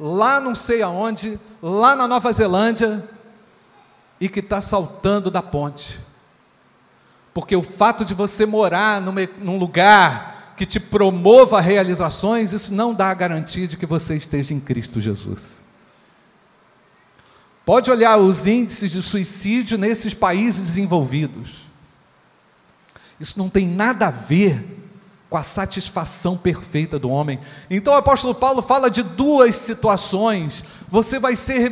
lá 0.00 0.40
não 0.40 0.54
sei 0.54 0.82
aonde, 0.82 1.38
lá 1.62 1.94
na 1.94 2.08
Nova 2.08 2.32
Zelândia, 2.32 3.08
e 4.20 4.28
que 4.28 4.40
está 4.40 4.60
saltando 4.60 5.30
da 5.30 5.42
ponte. 5.42 5.98
Porque 7.32 7.54
o 7.54 7.62
fato 7.62 8.04
de 8.04 8.14
você 8.14 8.44
morar 8.44 9.00
numa, 9.00 9.20
num 9.38 9.58
lugar 9.58 10.54
que 10.56 10.66
te 10.66 10.80
promova 10.80 11.60
realizações, 11.60 12.52
isso 12.52 12.74
não 12.74 12.92
dá 12.92 13.10
a 13.10 13.14
garantia 13.14 13.68
de 13.68 13.76
que 13.76 13.86
você 13.86 14.16
esteja 14.16 14.52
em 14.52 14.58
Cristo 14.58 15.00
Jesus. 15.00 15.60
Pode 17.64 17.90
olhar 17.90 18.16
os 18.16 18.46
índices 18.46 18.90
de 18.90 19.02
suicídio 19.02 19.78
nesses 19.78 20.14
países 20.14 20.68
desenvolvidos. 20.68 21.58
Isso 23.20 23.38
não 23.38 23.48
tem 23.48 23.68
nada 23.68 24.08
a 24.08 24.10
ver 24.10 24.78
com 25.28 25.36
a 25.36 25.42
satisfação 25.42 26.36
perfeita 26.36 26.98
do 26.98 27.10
homem. 27.10 27.38
Então 27.68 27.92
o 27.92 27.96
apóstolo 27.96 28.34
Paulo 28.34 28.62
fala 28.62 28.90
de 28.90 29.02
duas 29.02 29.56
situações. 29.56 30.64
Você 30.88 31.18
vai 31.18 31.36
ser 31.36 31.70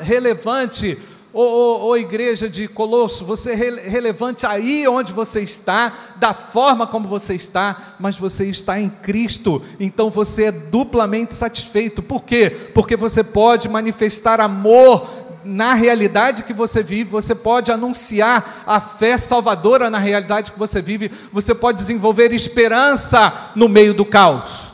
relevante, 0.00 1.00
ô, 1.36 1.42
ô, 1.42 1.88
ô, 1.88 1.96
igreja 1.98 2.48
de 2.48 2.66
Colosso, 2.66 3.22
você 3.22 3.52
é 3.52 3.54
relevante 3.54 4.46
aí 4.46 4.88
onde 4.88 5.12
você 5.12 5.42
está, 5.42 5.92
da 6.16 6.32
forma 6.32 6.86
como 6.86 7.06
você 7.06 7.34
está, 7.34 7.94
mas 8.00 8.16
você 8.16 8.46
está 8.46 8.80
em 8.80 8.88
Cristo, 8.88 9.62
então 9.78 10.08
você 10.08 10.44
é 10.44 10.52
duplamente 10.52 11.34
satisfeito. 11.34 12.02
Por 12.02 12.24
quê? 12.24 12.48
Porque 12.72 12.96
você 12.96 13.22
pode 13.22 13.68
manifestar 13.68 14.40
amor 14.40 15.06
na 15.44 15.74
realidade 15.74 16.42
que 16.42 16.54
você 16.54 16.82
vive, 16.82 17.10
você 17.10 17.34
pode 17.34 17.70
anunciar 17.70 18.64
a 18.66 18.80
fé 18.80 19.18
salvadora 19.18 19.90
na 19.90 19.98
realidade 19.98 20.52
que 20.52 20.58
você 20.58 20.80
vive, 20.80 21.10
você 21.30 21.54
pode 21.54 21.76
desenvolver 21.76 22.32
esperança 22.32 23.52
no 23.54 23.68
meio 23.68 23.92
do 23.92 24.06
caos. 24.06 24.68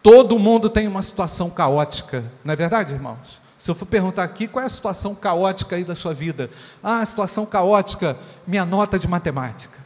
Todo 0.00 0.38
mundo 0.38 0.70
tem 0.70 0.86
uma 0.86 1.02
situação 1.02 1.50
caótica, 1.50 2.24
não 2.44 2.52
é 2.52 2.56
verdade, 2.56 2.92
irmãos? 2.92 3.49
Se 3.60 3.70
eu 3.70 3.74
for 3.74 3.84
perguntar 3.84 4.24
aqui, 4.24 4.48
qual 4.48 4.62
é 4.62 4.66
a 4.66 4.70
situação 4.70 5.14
caótica 5.14 5.76
aí 5.76 5.84
da 5.84 5.94
sua 5.94 6.14
vida? 6.14 6.48
Ah, 6.82 7.04
situação 7.04 7.44
caótica, 7.44 8.16
minha 8.46 8.64
nota 8.64 8.98
de 8.98 9.06
matemática. 9.06 9.78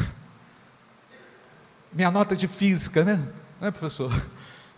Minha 1.92 2.10
nota 2.10 2.34
de 2.34 2.48
física, 2.48 3.04
né? 3.04 3.22
Não 3.60 3.68
é, 3.68 3.70
professor? 3.70 4.10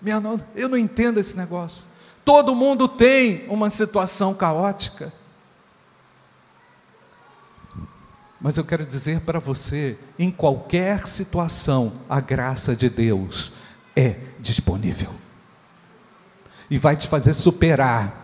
Minha 0.03 0.19
nota, 0.19 0.45
eu 0.57 0.69
não 0.69 0.77
entendo 0.77 1.21
esse 1.21 1.37
negócio. 1.37 1.85
Todo 2.25 2.53
mundo 2.57 2.89
tem 2.89 3.47
uma 3.47 3.71
situação 3.71 4.35
caótica. 4.35 5.13
Mas 8.41 8.57
eu 8.57 8.65
quero 8.65 8.85
dizer 8.85 9.21
para 9.21 9.39
você, 9.39 9.97
em 10.19 10.29
qualquer 10.29 11.07
situação, 11.07 11.93
a 12.09 12.19
graça 12.19 12.75
de 12.75 12.91
Deus 12.91 13.53
é 13.95 14.17
disponível. 14.41 15.15
E 16.69 16.77
vai 16.79 16.97
te 16.97 17.07
fazer 17.07 17.33
superar. 17.33 18.20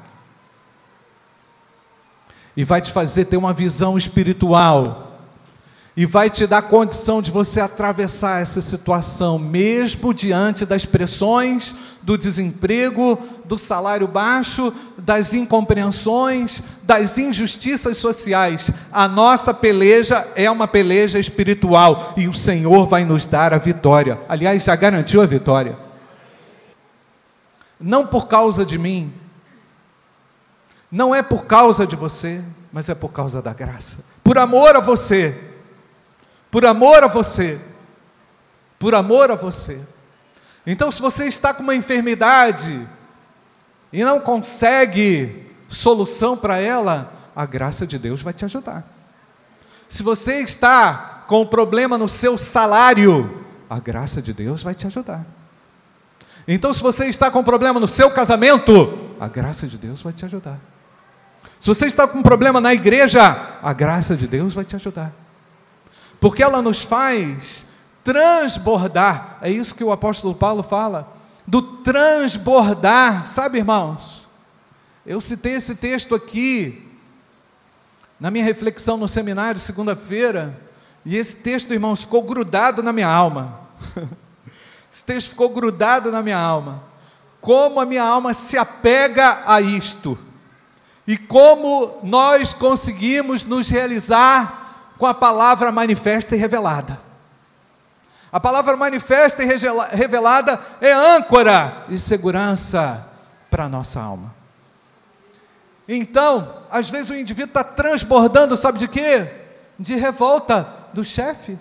E 2.57 2.65
vai 2.65 2.81
te 2.81 2.91
fazer 2.91 3.27
ter 3.27 3.37
uma 3.37 3.53
visão 3.53 3.99
espiritual 3.99 5.07
e 5.97 6.05
vai 6.05 6.29
te 6.29 6.47
dar 6.47 6.61
condição 6.61 7.23
de 7.23 7.31
você 7.31 7.59
atravessar 7.59 8.43
essa 8.43 8.61
situação, 8.61 9.39
mesmo 9.39 10.13
diante 10.13 10.67
das 10.67 10.85
pressões 10.85 11.75
do 12.03 12.19
desemprego, 12.19 13.19
do 13.47 13.59
salário 13.59 14.07
baixo, 14.07 14.71
das 14.99 15.33
incompreensões, 15.33 16.63
das 16.83 17.17
injustiças 17.17 17.97
sociais. 17.97 18.71
A 18.93 19.09
nossa 19.09 19.55
peleja 19.55 20.27
é 20.37 20.51
uma 20.51 20.69
peleja 20.69 21.19
espiritual 21.19 22.13
e 22.15 22.29
o 22.29 22.35
Senhor 22.35 22.87
vai 22.87 23.03
nos 23.03 23.27
dar 23.27 23.55
a 23.55 23.59
vitória. 23.59 24.21
Aliás, 24.29 24.65
já 24.65 24.77
garantiu 24.77 25.23
a 25.23 25.27
vitória. 25.27 25.79
Não 27.81 28.07
por 28.07 28.29
causa 28.29 28.67
de 28.67 28.77
mim, 28.77 29.15
não 30.97 31.15
é 31.15 31.23
por 31.23 31.45
causa 31.45 31.87
de 31.87 31.95
você, 31.95 32.43
mas 32.73 32.89
é 32.89 32.95
por 32.95 33.13
causa 33.13 33.41
da 33.43 33.53
graça. 33.53 34.05
Por 34.25 34.39
amor 34.39 34.75
a 34.75 34.81
você 34.81 35.47
por 36.57 36.65
amor 36.65 37.05
a 37.05 37.07
você. 37.07 37.61
Por 38.79 38.95
amor 38.95 39.31
a 39.31 39.35
você. 39.35 39.79
Então, 40.67 40.91
se 40.91 41.03
você 41.03 41.27
está 41.27 41.53
com 41.53 41.63
uma 41.63 41.75
enfermidade 41.75 42.89
e 43.93 44.03
não 44.03 44.19
consegue 44.21 45.53
solução 45.69 46.35
para 46.35 46.59
ela, 46.59 47.13
a 47.37 47.45
graça 47.45 47.87
de 47.87 47.99
Deus 47.99 48.23
vai 48.23 48.33
te 48.33 48.47
ajudar. 48.47 48.85
Se 49.87 50.03
você 50.03 50.41
está 50.41 51.25
com 51.29 51.43
um 51.43 51.47
problema 51.47 51.99
no 51.99 52.09
seu 52.09 52.39
salário, 52.39 53.45
a 53.69 53.79
graça 53.79 54.23
de 54.23 54.33
Deus 54.33 54.63
vai 54.63 54.75
te 54.75 54.87
ajudar. 54.87 55.27
Então, 56.49 56.73
se 56.73 56.83
você 56.83 57.07
está 57.07 57.31
com 57.31 57.41
um 57.41 57.45
problema 57.45 57.79
no 57.79 57.87
seu 57.87 58.11
casamento, 58.11 59.15
a 59.21 59.29
graça 59.29 59.67
de 59.67 59.77
Deus 59.77 60.01
vai 60.01 60.15
te 60.15 60.25
ajudar. 60.25 60.59
Se 61.59 61.67
você 61.67 61.87
está 61.87 62.07
com 62.07 62.19
um 62.19 62.23
problema 62.23 62.61
na 62.61 62.73
igreja, 62.75 63.59
a 63.63 63.73
graça 63.73 64.17
de 64.17 64.27
Deus 64.27 64.55
vai 64.55 64.65
te 64.65 64.77
ajudar 64.77 65.13
porque 66.21 66.43
ela 66.43 66.63
nos 66.63 66.83
faz 66.83 67.67
transbordar. 68.03 69.39
É 69.41 69.51
isso 69.51 69.75
que 69.75 69.85
o 69.85 69.93
apóstolo 69.93 70.35
Paulo 70.35 70.63
fala, 70.63 71.13
do 71.47 71.63
transbordar, 71.63 73.27
sabe, 73.27 73.59
irmãos? 73.59 74.27
Eu 75.05 75.21
citei 75.21 75.53
esse 75.53 75.75
texto 75.77 76.15
aqui 76.15 76.83
na 78.19 78.31
minha 78.31 78.45
reflexão 78.45 78.97
no 78.97 79.09
seminário 79.09 79.61
segunda-feira, 79.61 80.59
e 81.05 81.17
esse 81.17 81.37
texto, 81.37 81.73
irmãos, 81.73 82.01
ficou 82.01 82.23
grudado 82.23 82.83
na 82.83 82.93
minha 82.93 83.09
alma. 83.09 83.61
esse 84.93 85.05
texto 85.05 85.31
ficou 85.31 85.51
grudado 85.51 86.11
na 86.11 86.23
minha 86.23 86.39
alma. 86.39 86.83
Como 87.41 87.79
a 87.79 87.87
minha 87.87 88.03
alma 88.03 88.35
se 88.35 88.59
apega 88.59 89.43
a 89.47 89.61
isto. 89.61 90.19
E 91.07 91.17
como 91.17 91.99
nós 92.03 92.53
conseguimos 92.53 93.45
nos 93.45 93.69
realizar 93.69 94.95
com 94.99 95.07
a 95.07 95.15
palavra 95.15 95.71
manifesta 95.71 96.35
e 96.35 96.39
revelada. 96.39 97.01
A 98.33 98.41
palavra 98.41 98.77
manifesta 98.77 99.43
e 99.43 99.47
revelada 99.47 100.61
é 100.81 100.93
âncora 100.93 101.85
de 101.89 101.99
segurança 101.99 103.07
para 103.51 103.65
a 103.65 103.69
nossa 103.69 104.01
alma. 104.01 104.35
Então, 105.89 106.65
às 106.71 106.91
vezes 106.91 107.11
o 107.11 107.15
indivíduo 107.15 107.49
está 107.49 107.63
transbordando, 107.63 108.57
sabe 108.57 108.79
de 108.79 108.89
quê? 108.89 109.31
De 109.79 109.95
revolta 109.95 110.69
do 110.93 111.05
chefe. 111.05 111.57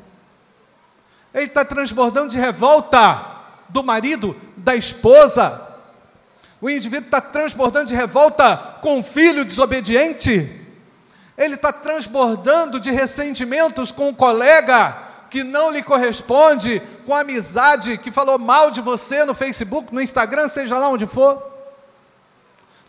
Ele 1.33 1.45
está 1.45 1.63
transbordando 1.63 2.29
de 2.29 2.39
revolta 2.39 3.23
do 3.69 3.83
marido, 3.83 4.35
da 4.57 4.75
esposa. 4.75 5.61
O 6.65 6.69
indivíduo 6.71 7.05
está 7.05 7.21
transbordando 7.21 7.89
de 7.89 7.93
revolta 7.93 8.57
com 8.81 8.99
o 8.99 9.03
filho 9.03 9.45
desobediente. 9.45 10.49
Ele 11.37 11.53
está 11.53 11.71
transbordando 11.71 12.79
de 12.79 12.89
ressentimentos 12.89 13.91
com 13.91 14.09
um 14.09 14.13
colega 14.15 14.97
que 15.29 15.43
não 15.43 15.69
lhe 15.69 15.83
corresponde, 15.83 16.81
com 17.05 17.13
amizade 17.13 17.99
que 17.99 18.09
falou 18.09 18.39
mal 18.39 18.71
de 18.71 18.81
você 18.81 19.23
no 19.25 19.35
Facebook, 19.35 19.93
no 19.93 20.01
Instagram, 20.01 20.47
seja 20.47 20.79
lá 20.79 20.89
onde 20.89 21.05
for. 21.05 21.39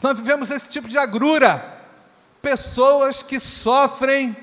Nós 0.00 0.16
vivemos 0.18 0.50
esse 0.50 0.70
tipo 0.70 0.88
de 0.88 0.96
agrura. 0.96 1.62
Pessoas 2.40 3.22
que 3.22 3.38
sofrem 3.38 4.34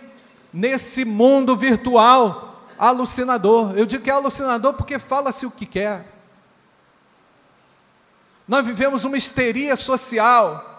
nesse 0.54 1.04
mundo 1.06 1.58
virtual 1.58 2.68
alucinador. 2.78 3.74
Eu 3.76 3.88
digo 3.88 4.04
que 4.04 4.12
é 4.12 4.14
alucinador 4.14 4.74
porque 4.74 5.00
fala-se 5.00 5.44
o 5.48 5.50
que 5.50 5.66
quer. 5.66 6.13
Nós 8.48 8.66
vivemos 8.66 9.04
uma 9.04 9.18
histeria 9.18 9.76
social 9.76 10.74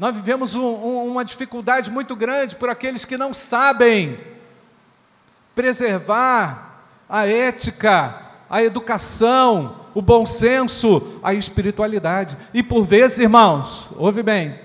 nós 0.00 0.16
vivemos 0.16 0.54
um, 0.54 0.64
um, 0.64 1.08
uma 1.08 1.22
dificuldade 1.22 1.90
muito 1.90 2.16
grande 2.16 2.56
por 2.56 2.70
aqueles 2.70 3.04
que 3.04 3.18
não 3.18 3.34
sabem 3.34 4.18
preservar 5.54 6.80
a 7.06 7.26
ética, 7.26 8.18
a 8.48 8.62
educação, 8.62 9.84
o 9.92 10.00
bom 10.00 10.24
senso, 10.24 11.20
a 11.22 11.34
espiritualidade. 11.34 12.38
E 12.54 12.62
por 12.62 12.82
vezes, 12.82 13.18
irmãos, 13.18 13.90
ouve 13.94 14.22
bem, 14.22 14.58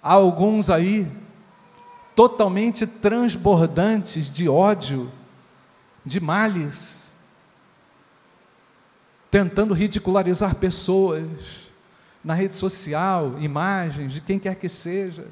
há 0.00 0.12
alguns 0.12 0.70
aí 0.70 1.10
totalmente 2.14 2.86
transbordantes 2.86 4.30
de 4.30 4.48
ódio, 4.48 5.10
de 6.04 6.20
males, 6.20 7.05
tentando 9.30 9.74
ridicularizar 9.74 10.54
pessoas 10.54 11.66
na 12.22 12.34
rede 12.34 12.56
social, 12.56 13.34
imagens 13.40 14.12
de 14.12 14.20
quem 14.20 14.38
quer 14.38 14.56
que 14.56 14.68
seja. 14.68 15.26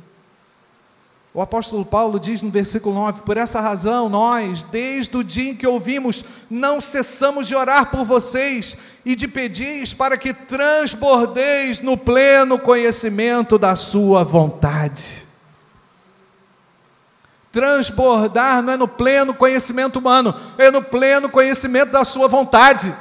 O 1.35 1.43
apóstolo 1.43 1.85
Paulo 1.85 2.21
diz 2.21 2.41
no 2.43 2.51
versículo 2.51 2.95
9: 2.95 3.23
Por 3.23 3.37
essa 3.37 3.61
razão, 3.61 4.09
nós, 4.09 4.63
desde 4.63 5.17
o 5.17 5.25
dia 5.25 5.51
em 5.51 5.57
que 5.57 5.67
ouvimos, 5.67 6.25
não 6.49 6.81
cessamos 6.81 7.49
de 7.49 7.57
orar 7.57 7.91
por 7.91 8.05
vocês 8.05 8.77
e 9.05 9.17
de 9.17 9.27
pedir 9.27 9.85
para 9.97 10.17
que 10.17 10.33
transbordeis 10.33 11.81
no 11.81 11.97
pleno 11.97 12.57
conhecimento 12.57 13.59
da 13.59 13.75
Sua 13.75 14.23
vontade. 14.23 15.25
Transbordar 17.51 18.63
não 18.63 18.73
é 18.73 18.77
no 18.77 18.87
pleno 18.87 19.35
conhecimento 19.35 19.99
humano, 19.99 20.33
é 20.57 20.71
no 20.71 20.83
pleno 20.83 21.29
conhecimento 21.29 21.91
da 21.91 22.05
Sua 22.05 22.29
vontade. 22.29 22.95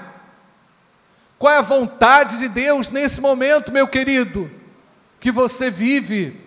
Qual 1.43 1.53
é 1.53 1.57
a 1.57 1.61
vontade 1.61 2.37
de 2.37 2.47
Deus 2.47 2.87
nesse 2.87 3.19
momento, 3.19 3.69
meu 3.69 3.85
querido, 3.85 4.49
que 5.19 5.29
você 5.29 5.69
vive? 5.69 6.39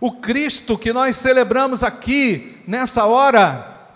O 0.00 0.10
Cristo 0.10 0.76
que 0.76 0.92
nós 0.92 1.14
celebramos 1.14 1.84
aqui, 1.84 2.58
nessa 2.66 3.04
hora, 3.04 3.86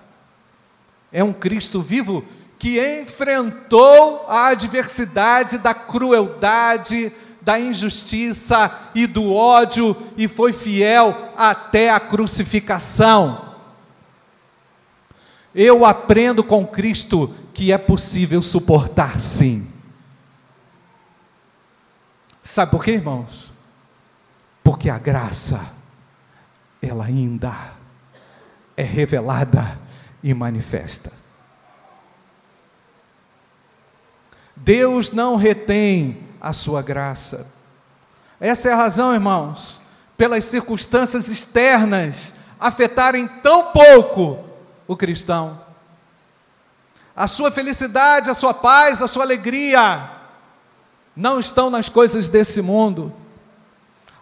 é 1.11 1.25
um 1.25 1.33
Cristo 1.33 1.83
vivo 1.83 2.25
que 2.61 2.79
enfrentou 2.79 4.25
a 4.29 4.47
adversidade 4.51 5.59
da 5.59 5.75
crueldade, 5.75 7.13
da 7.43 7.59
injustiça 7.59 8.73
e 8.95 9.05
do 9.05 9.33
ódio 9.35 9.97
e 10.17 10.29
foi 10.29 10.53
fiel 10.53 11.33
até 11.37 11.91
a 11.91 11.99
crucificação. 11.99 13.53
Eu 15.53 15.85
aprendo 15.85 16.45
com 16.45 16.65
Cristo 16.65 17.35
que 17.53 17.73
é 17.73 17.79
possível 17.79 18.41
suportar 18.41 19.19
sim. 19.19 19.75
Sabe 22.47 22.71
por 22.71 22.85
quê, 22.85 22.93
irmãos? 22.93 23.53
Porque 24.63 24.89
a 24.89 24.99
graça 24.99 25.69
ela 26.81 27.05
ainda 27.05 27.53
é 28.77 28.85
revelada 28.85 29.77
e 30.23 30.33
manifesta. 30.33 31.13
Deus 34.55 35.11
não 35.11 35.35
retém 35.35 36.23
a 36.41 36.53
sua 36.53 36.83
graça. 36.83 37.53
Essa 38.39 38.69
é 38.69 38.73
a 38.73 38.77
razão, 38.77 39.13
irmãos, 39.13 39.81
pelas 40.17 40.45
circunstâncias 40.45 41.27
externas 41.27 42.33
afetarem 42.61 43.27
tão 43.27 43.73
pouco 43.73 44.45
o 44.87 44.97
cristão. 44.97 45.61
A 47.15 47.27
sua 47.27 47.51
felicidade, 47.51 48.31
a 48.31 48.35
sua 48.35 48.55
paz, 48.55 49.03
a 49.03 49.09
sua 49.09 49.25
alegria 49.25 50.16
não 51.17 51.41
estão 51.41 51.71
nas 51.71 51.89
coisas 51.89 52.29
desse 52.29 52.61
mundo. 52.61 53.13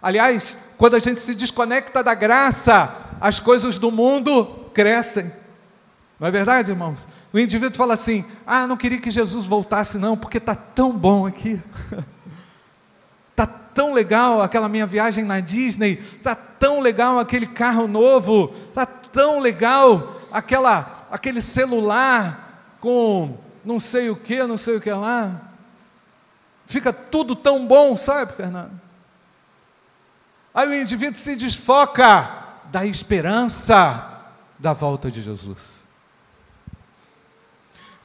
Aliás, 0.00 0.58
quando 0.78 0.94
a 0.94 0.98
gente 1.00 1.18
se 1.18 1.34
desconecta 1.34 2.04
da 2.04 2.14
graça, 2.14 2.94
as 3.20 3.40
coisas 3.40 3.78
do 3.78 3.90
mundo 3.90 4.44
crescem. 4.72 5.32
Não 6.20 6.28
é 6.28 6.30
verdade, 6.30 6.70
irmãos? 6.70 7.08
O 7.32 7.38
indivíduo 7.38 7.76
fala 7.76 7.94
assim: 7.94 8.24
Ah, 8.46 8.66
não 8.66 8.76
queria 8.76 9.00
que 9.00 9.10
Jesus 9.10 9.44
voltasse, 9.46 9.98
não, 9.98 10.16
porque 10.16 10.38
está 10.38 10.54
tão 10.54 10.92
bom 10.92 11.26
aqui. 11.26 11.60
Está 13.30 13.46
tão 13.74 13.92
legal 13.92 14.40
aquela 14.40 14.68
minha 14.68 14.86
viagem 14.86 15.24
na 15.24 15.40
Disney, 15.40 16.00
está 16.16 16.34
tão 16.34 16.80
legal 16.80 17.18
aquele 17.18 17.46
carro 17.46 17.88
novo, 17.88 18.54
está 18.68 18.86
tão 18.86 19.40
legal 19.40 20.20
aquela, 20.30 21.06
aquele 21.10 21.40
celular 21.42 22.76
com 22.80 23.36
não 23.64 23.80
sei 23.80 24.10
o 24.10 24.16
que, 24.16 24.44
não 24.44 24.58
sei 24.58 24.76
o 24.76 24.80
que 24.80 24.92
lá. 24.92 25.53
Fica 26.66 26.92
tudo 26.92 27.36
tão 27.36 27.66
bom, 27.66 27.96
sabe, 27.96 28.32
Fernando? 28.32 28.80
Aí 30.54 30.68
o 30.68 30.74
indivíduo 30.74 31.18
se 31.18 31.34
desfoca 31.34 32.44
da 32.70 32.86
esperança 32.86 34.22
da 34.58 34.72
volta 34.72 35.10
de 35.10 35.20
Jesus. 35.20 35.82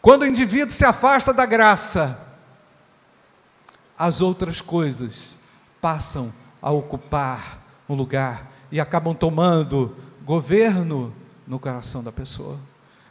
Quando 0.01 0.23
o 0.23 0.27
indivíduo 0.27 0.71
se 0.71 0.83
afasta 0.83 1.33
da 1.33 1.45
graça, 1.45 2.19
as 3.97 4.21
outras 4.21 4.61
coisas 4.61 5.37
passam 5.81 6.33
a 6.61 6.71
ocupar 6.71 7.59
um 7.87 7.93
lugar 7.93 8.49
e 8.71 8.79
acabam 8.79 9.13
tomando 9.13 9.95
governo 10.23 11.13
no 11.45 11.59
coração 11.59 12.03
da 12.03 12.11
pessoa. 12.11 12.57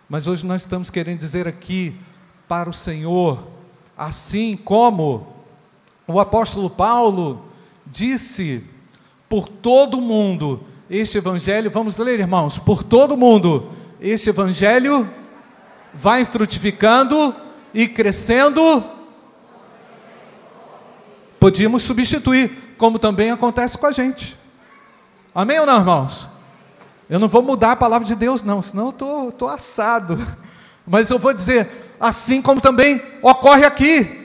Mas 0.09 0.27
hoje 0.27 0.47
nós 0.47 0.63
estamos 0.63 0.91
querendo 0.91 1.19
dizer 1.19 1.47
aqui 1.47 1.99
para 2.47 2.71
o 2.71 2.75
Senhor, 2.75 3.47
assim 3.97 4.57
como 4.57 5.38
o 6.09 6.19
apóstolo 6.19 6.71
Paulo 6.71 7.45
disse 7.87 8.65
por 9.29 9.47
todo 9.47 10.01
mundo. 10.01 10.65
Este 10.89 11.19
evangelho, 11.19 11.71
vamos 11.71 11.99
ler, 11.99 12.19
irmãos, 12.19 12.59
por 12.59 12.83
todo 12.83 13.15
mundo. 13.15 13.69
Este 14.01 14.31
evangelho 14.31 15.09
vai 15.93 16.25
frutificando 16.25 17.35
e 17.75 17.87
crescendo. 17.87 18.83
Podíamos 21.39 21.83
substituir, 21.83 22.75
como 22.79 22.99
também 22.99 23.31
acontece 23.31 23.77
com 23.77 23.87
a 23.87 23.93
gente. 23.93 24.35
Amém 25.35 25.61
ou 25.61 25.67
não, 25.67 25.79
irmãos? 25.79 26.27
Eu 27.09 27.19
não 27.19 27.29
vou 27.29 27.43
mudar 27.43 27.73
a 27.73 27.77
palavra 27.77 28.09
de 28.09 28.15
Deus, 28.15 28.43
não, 28.43 28.63
senão 28.63 28.87
eu 28.87 28.91
estou 28.91 29.27
tô, 29.27 29.33
tô 29.33 29.49
assado. 29.49 30.19
Mas 30.87 31.11
eu 31.11 31.19
vou 31.19 31.35
dizer, 31.35 31.69
assim 32.01 32.41
como 32.41 32.63
também 32.63 33.03
ocorre 33.21 33.65
aqui. 33.67 34.18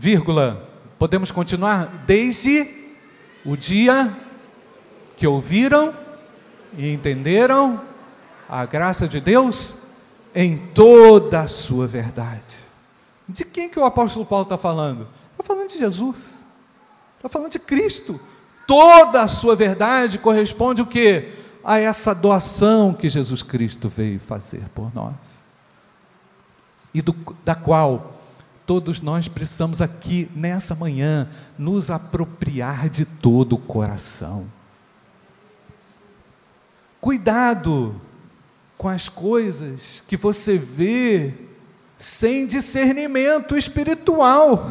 Vírgula 0.00 0.66
Podemos 0.98 1.30
continuar? 1.30 2.04
Desde 2.06 2.66
o 3.44 3.54
dia 3.54 4.10
que 5.14 5.26
ouviram 5.26 5.94
e 6.76 6.90
entenderam 6.90 7.82
a 8.48 8.64
graça 8.64 9.06
de 9.06 9.20
Deus 9.20 9.74
em 10.34 10.56
toda 10.56 11.40
a 11.40 11.48
sua 11.48 11.86
verdade. 11.86 12.56
De 13.28 13.44
quem 13.44 13.68
que 13.68 13.78
o 13.78 13.84
apóstolo 13.84 14.24
Paulo 14.24 14.44
está 14.44 14.56
falando? 14.56 15.06
Está 15.32 15.44
falando 15.44 15.68
de 15.68 15.78
Jesus. 15.78 16.44
Está 17.16 17.28
falando 17.28 17.52
de 17.52 17.58
Cristo. 17.58 18.18
Toda 18.66 19.22
a 19.22 19.28
sua 19.28 19.54
verdade 19.54 20.18
corresponde 20.18 20.80
o 20.82 20.86
que? 20.86 21.30
A 21.62 21.78
essa 21.78 22.14
doação 22.14 22.94
que 22.94 23.08
Jesus 23.08 23.42
Cristo 23.42 23.88
veio 23.88 24.18
fazer 24.18 24.62
por 24.74 24.94
nós. 24.94 25.40
E 26.92 27.00
do, 27.02 27.14
da 27.42 27.54
qual 27.54 28.19
todos 28.70 29.00
nós 29.00 29.26
precisamos 29.26 29.82
aqui, 29.82 30.30
nessa 30.32 30.76
manhã, 30.76 31.28
nos 31.58 31.90
apropriar 31.90 32.88
de 32.88 33.04
todo 33.04 33.54
o 33.54 33.58
coração. 33.58 34.46
Cuidado 37.00 38.00
com 38.78 38.88
as 38.88 39.08
coisas 39.08 40.04
que 40.06 40.16
você 40.16 40.56
vê 40.56 41.34
sem 41.98 42.46
discernimento 42.46 43.56
espiritual. 43.56 44.70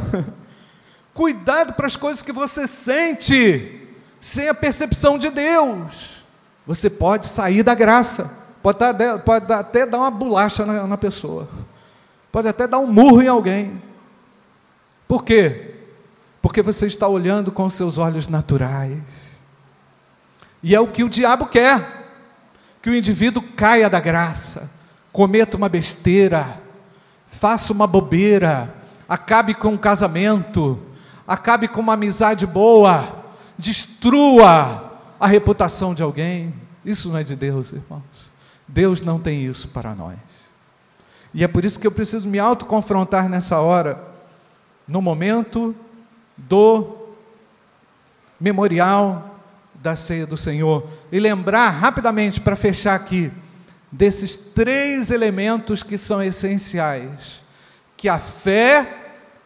Cuidado 1.14 1.74
para 1.74 1.88
as 1.88 1.98
coisas 1.98 2.22
que 2.22 2.32
você 2.32 2.66
sente 2.68 3.86
sem 4.22 4.48
a 4.48 4.54
percepção 4.54 5.18
de 5.18 5.30
Deus. 5.30 6.24
Você 6.66 6.90
pode 6.90 7.26
sair 7.26 7.64
da 7.64 7.76
graça, 7.76 8.32
pode, 8.64 8.82
até 9.52 9.86
dar 9.86 9.98
uma 9.98 10.10
bolacha 10.10 10.66
na 10.66 10.98
pessoa, 10.98 11.50
pode 12.32 12.48
até 12.48 12.66
dar 12.66 12.80
um 12.80 12.88
murro 12.88 13.22
em 13.22 13.28
alguém. 13.28 13.89
Por 15.10 15.24
quê? 15.24 15.74
Porque 16.40 16.62
você 16.62 16.86
está 16.86 17.08
olhando 17.08 17.52
com 17.52 17.68
seus 17.68 17.98
olhos 17.98 18.28
naturais. 18.28 19.32
E 20.62 20.76
é 20.76 20.80
o 20.80 20.86
que 20.86 21.04
o 21.04 21.10
diabo 21.10 21.48
quer: 21.48 22.12
que 22.80 22.92
o 22.92 22.96
indivíduo 22.96 23.42
caia 23.56 23.90
da 23.90 24.00
graça, 24.00 24.70
cometa 25.12 25.58
uma 25.58 25.68
besteira, 25.68 26.62
faça 27.26 27.74
uma 27.74 27.88
bobeira, 27.88 28.72
acabe 29.08 29.56
com 29.56 29.70
um 29.70 29.78
casamento, 29.78 30.80
acabe 31.28 31.68
com 31.68 31.82
uma 31.82 31.94
amizade 31.94 32.46
boa, 32.46 33.26
destrua 33.58 34.94
a 35.20 35.26
reputação 35.26 35.96
de 35.96 36.04
alguém. 36.04 36.54
Isso 36.86 37.10
não 37.10 37.18
é 37.18 37.24
de 37.24 37.36
Deus, 37.36 37.74
irmãos. 37.74 38.30
Deus 38.68 39.02
não 39.02 39.20
tem 39.20 39.44
isso 39.44 39.70
para 39.70 39.96
nós. 39.96 40.20
E 41.34 41.44
é 41.44 41.48
por 41.48 41.66
isso 41.66 41.80
que 41.80 41.88
eu 41.88 41.92
preciso 41.92 42.30
me 42.30 42.38
autoconfrontar 42.38 43.28
nessa 43.28 43.58
hora 43.58 44.09
no 44.90 45.02
momento 45.02 45.76
do 46.36 46.98
memorial 48.40 49.40
da 49.76 49.96
ceia 49.96 50.26
do 50.26 50.36
Senhor 50.36 50.86
e 51.12 51.20
lembrar 51.20 51.70
rapidamente 51.70 52.42
para 52.42 52.56
fechar 52.56 52.96
aqui 52.96 53.32
desses 53.92 54.36
três 54.36 55.12
elementos 55.12 55.84
que 55.84 55.98
são 55.98 56.22
essenciais, 56.22 57.42
que 57.96 58.10
a 58.10 58.18
fé, 58.18 58.86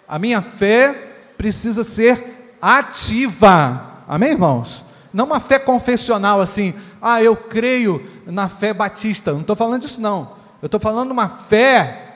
a 0.08 0.18
minha 0.18 0.42
fé 0.42 0.94
precisa 1.38 1.84
ser 1.84 2.56
ativa. 2.62 4.04
Amém, 4.08 4.32
irmãos? 4.32 4.84
Não 5.14 5.26
uma 5.26 5.40
fé 5.40 5.60
confessional 5.60 6.42
assim, 6.42 6.74
ah, 7.02 7.22
eu 7.22 7.36
creio 7.36 8.06
na 8.26 8.48
fé 8.48 8.74
batista. 8.74 9.34
Não 9.34 9.42
estou 9.42 9.56
falando 9.56 9.82
disso, 9.82 10.02
não. 10.02 10.36
Eu 10.62 10.68
estou 10.68 10.80
falando 10.80 11.12
uma 11.12 11.28
fé 11.28 12.16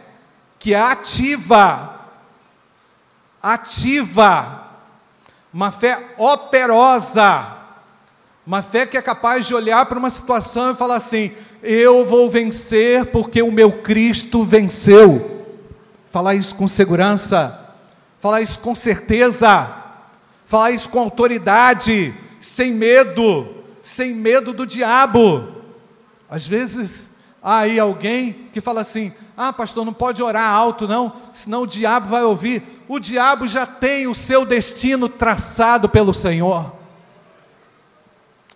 que 0.58 0.74
é 0.74 0.80
ativa 0.80 1.97
ativa, 3.42 4.68
uma 5.54 5.72
fé 5.72 6.14
operosa, 6.18 7.58
uma 8.46 8.62
fé 8.62 8.86
que 8.86 8.98
é 8.98 9.02
capaz 9.02 9.46
de 9.46 9.54
olhar 9.54 9.86
para 9.86 10.00
uma 10.00 10.10
situação 10.10 10.72
e 10.72 10.76
falar 10.76 10.96
assim: 10.96 11.32
eu 11.62 12.06
vou 12.06 12.30
vencer 12.30 13.08
porque 13.08 13.42
o 13.42 13.52
meu 13.52 13.82
Cristo 13.82 14.44
venceu. 14.44 15.46
Falar 16.10 16.36
isso 16.36 16.56
com 16.56 16.68
segurança, 16.68 17.76
falar 18.20 18.42
isso 18.42 18.60
com 18.60 18.74
certeza, 18.74 19.70
falar 20.46 20.72
isso 20.72 20.90
com 20.90 21.00
autoridade, 21.00 22.14
sem 22.40 22.72
medo, 22.72 23.48
sem 23.82 24.14
medo 24.14 24.54
do 24.54 24.66
diabo. 24.66 25.56
Às 26.30 26.48
vezes 26.48 27.12
há 27.44 27.60
aí 27.60 27.80
alguém 27.80 28.50
que 28.54 28.62
fala 28.62 28.82
assim: 28.82 29.14
ah, 29.40 29.54
pastor, 29.54 29.86
não 29.86 29.94
pode 29.94 30.24
orar 30.24 30.52
alto, 30.52 30.88
não, 30.88 31.14
senão 31.32 31.62
o 31.62 31.68
diabo 31.68 32.10
vai 32.10 32.24
ouvir. 32.24 32.64
O 32.88 32.98
diabo 32.98 33.48
já 33.48 33.68
tem 33.68 34.08
o 34.08 34.16
seu 34.16 34.44
destino 34.44 35.08
traçado 35.08 35.88
pelo 35.88 36.12
Senhor. 36.12 36.74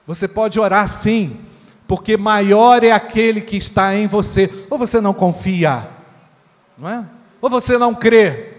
Você 0.07 0.27
pode 0.27 0.59
orar 0.59 0.87
sim, 0.87 1.39
porque 1.87 2.17
maior 2.17 2.83
é 2.83 2.91
aquele 2.91 3.41
que 3.41 3.57
está 3.57 3.93
em 3.93 4.07
você. 4.07 4.51
Ou 4.71 4.77
você 4.79 4.99
não 4.99 5.13
confia, 5.13 5.87
não 6.75 6.89
é? 6.89 7.05
Ou 7.39 7.47
você 7.47 7.77
não 7.77 7.93
crê. 7.93 8.55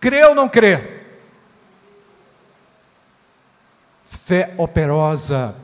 Crê 0.00 0.24
ou 0.24 0.34
não 0.34 0.48
crê? 0.48 1.02
Fé 4.06 4.54
operosa, 4.56 5.54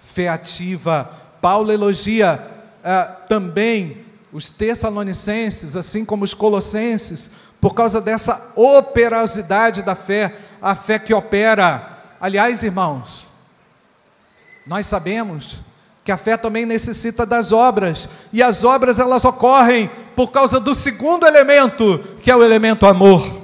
fé 0.00 0.28
ativa. 0.28 1.08
Paulo 1.40 1.70
elogia 1.70 2.44
ah, 2.82 3.04
também 3.28 4.09
os 4.32 4.48
Tessalonicenses, 4.48 5.76
assim 5.76 6.04
como 6.04 6.24
os 6.24 6.34
Colossenses, 6.34 7.30
por 7.60 7.74
causa 7.74 8.00
dessa 8.00 8.52
operosidade 8.56 9.82
da 9.82 9.94
fé, 9.94 10.34
a 10.62 10.74
fé 10.74 10.98
que 10.98 11.12
opera. 11.12 11.98
Aliás, 12.20 12.62
irmãos, 12.62 13.28
nós 14.66 14.86
sabemos 14.86 15.58
que 16.04 16.12
a 16.12 16.16
fé 16.16 16.36
também 16.36 16.64
necessita 16.64 17.26
das 17.26 17.52
obras, 17.52 18.08
e 18.32 18.42
as 18.42 18.64
obras 18.64 18.98
elas 18.98 19.24
ocorrem 19.24 19.90
por 20.16 20.30
causa 20.30 20.58
do 20.58 20.74
segundo 20.74 21.26
elemento, 21.26 21.98
que 22.22 22.30
é 22.30 22.36
o 22.36 22.42
elemento 22.42 22.86
amor. 22.86 23.40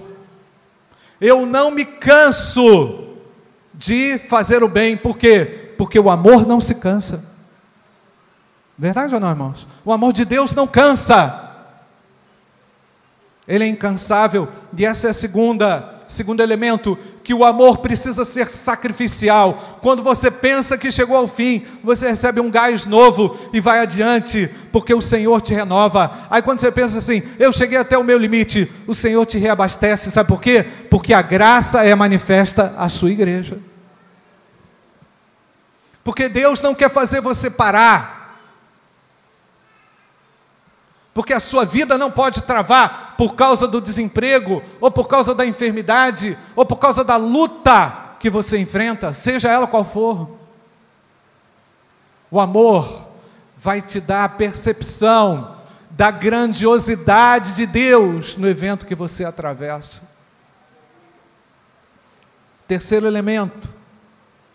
Eu 1.20 1.44
não 1.44 1.70
me 1.70 1.84
canso 1.84 3.16
de 3.74 4.18
fazer 4.18 4.62
o 4.62 4.68
bem, 4.68 4.96
por 4.96 5.18
quê? 5.18 5.72
Porque 5.76 5.98
o 5.98 6.10
amor 6.10 6.46
não 6.46 6.60
se 6.60 6.76
cansa. 6.76 7.35
Verdade 8.78 9.14
ou 9.14 9.20
não, 9.20 9.30
irmãos? 9.30 9.66
O 9.84 9.92
amor 9.92 10.12
de 10.12 10.24
Deus 10.24 10.52
não 10.52 10.66
cansa. 10.66 11.42
Ele 13.48 13.62
é 13.62 13.68
incansável, 13.68 14.48
e 14.76 14.84
essa 14.84 15.06
é 15.06 15.10
a 15.10 15.14
segunda, 15.14 15.88
segundo 16.08 16.42
elemento, 16.42 16.98
que 17.22 17.32
o 17.32 17.44
amor 17.44 17.78
precisa 17.78 18.24
ser 18.24 18.48
sacrificial. 18.48 19.78
Quando 19.80 20.02
você 20.02 20.32
pensa 20.32 20.76
que 20.76 20.90
chegou 20.90 21.16
ao 21.16 21.28
fim, 21.28 21.64
você 21.82 22.08
recebe 22.08 22.40
um 22.40 22.50
gás 22.50 22.86
novo 22.86 23.38
e 23.52 23.60
vai 23.60 23.78
adiante, 23.78 24.50
porque 24.72 24.92
o 24.92 25.00
Senhor 25.00 25.40
te 25.40 25.54
renova. 25.54 26.10
Aí 26.28 26.42
quando 26.42 26.58
você 26.58 26.72
pensa 26.72 26.98
assim, 26.98 27.22
eu 27.38 27.52
cheguei 27.52 27.78
até 27.78 27.96
o 27.96 28.02
meu 28.02 28.18
limite, 28.18 28.68
o 28.84 28.96
Senhor 28.96 29.24
te 29.24 29.38
reabastece, 29.38 30.10
sabe 30.10 30.28
por 30.28 30.40
quê? 30.40 30.66
Porque 30.90 31.14
a 31.14 31.22
graça 31.22 31.84
é 31.84 31.94
manifesta 31.94 32.74
à 32.76 32.88
sua 32.88 33.12
igreja. 33.12 33.58
Porque 36.02 36.28
Deus 36.28 36.60
não 36.60 36.74
quer 36.74 36.90
fazer 36.90 37.20
você 37.20 37.48
parar 37.48 38.15
porque 41.16 41.32
a 41.32 41.40
sua 41.40 41.64
vida 41.64 41.96
não 41.96 42.10
pode 42.10 42.42
travar 42.42 43.14
por 43.16 43.34
causa 43.34 43.66
do 43.66 43.80
desemprego, 43.80 44.62
ou 44.78 44.90
por 44.90 45.08
causa 45.08 45.34
da 45.34 45.46
enfermidade, 45.46 46.36
ou 46.54 46.66
por 46.66 46.76
causa 46.76 47.02
da 47.02 47.16
luta 47.16 48.16
que 48.20 48.28
você 48.28 48.58
enfrenta, 48.58 49.14
seja 49.14 49.50
ela 49.50 49.66
qual 49.66 49.82
for. 49.82 50.36
O 52.30 52.38
amor 52.38 53.08
vai 53.56 53.80
te 53.80 53.98
dar 53.98 54.24
a 54.24 54.28
percepção 54.28 55.56
da 55.88 56.10
grandiosidade 56.10 57.56
de 57.56 57.64
Deus 57.64 58.36
no 58.36 58.46
evento 58.46 58.84
que 58.84 58.94
você 58.94 59.24
atravessa. 59.24 60.02
Terceiro 62.68 63.06
elemento, 63.06 63.70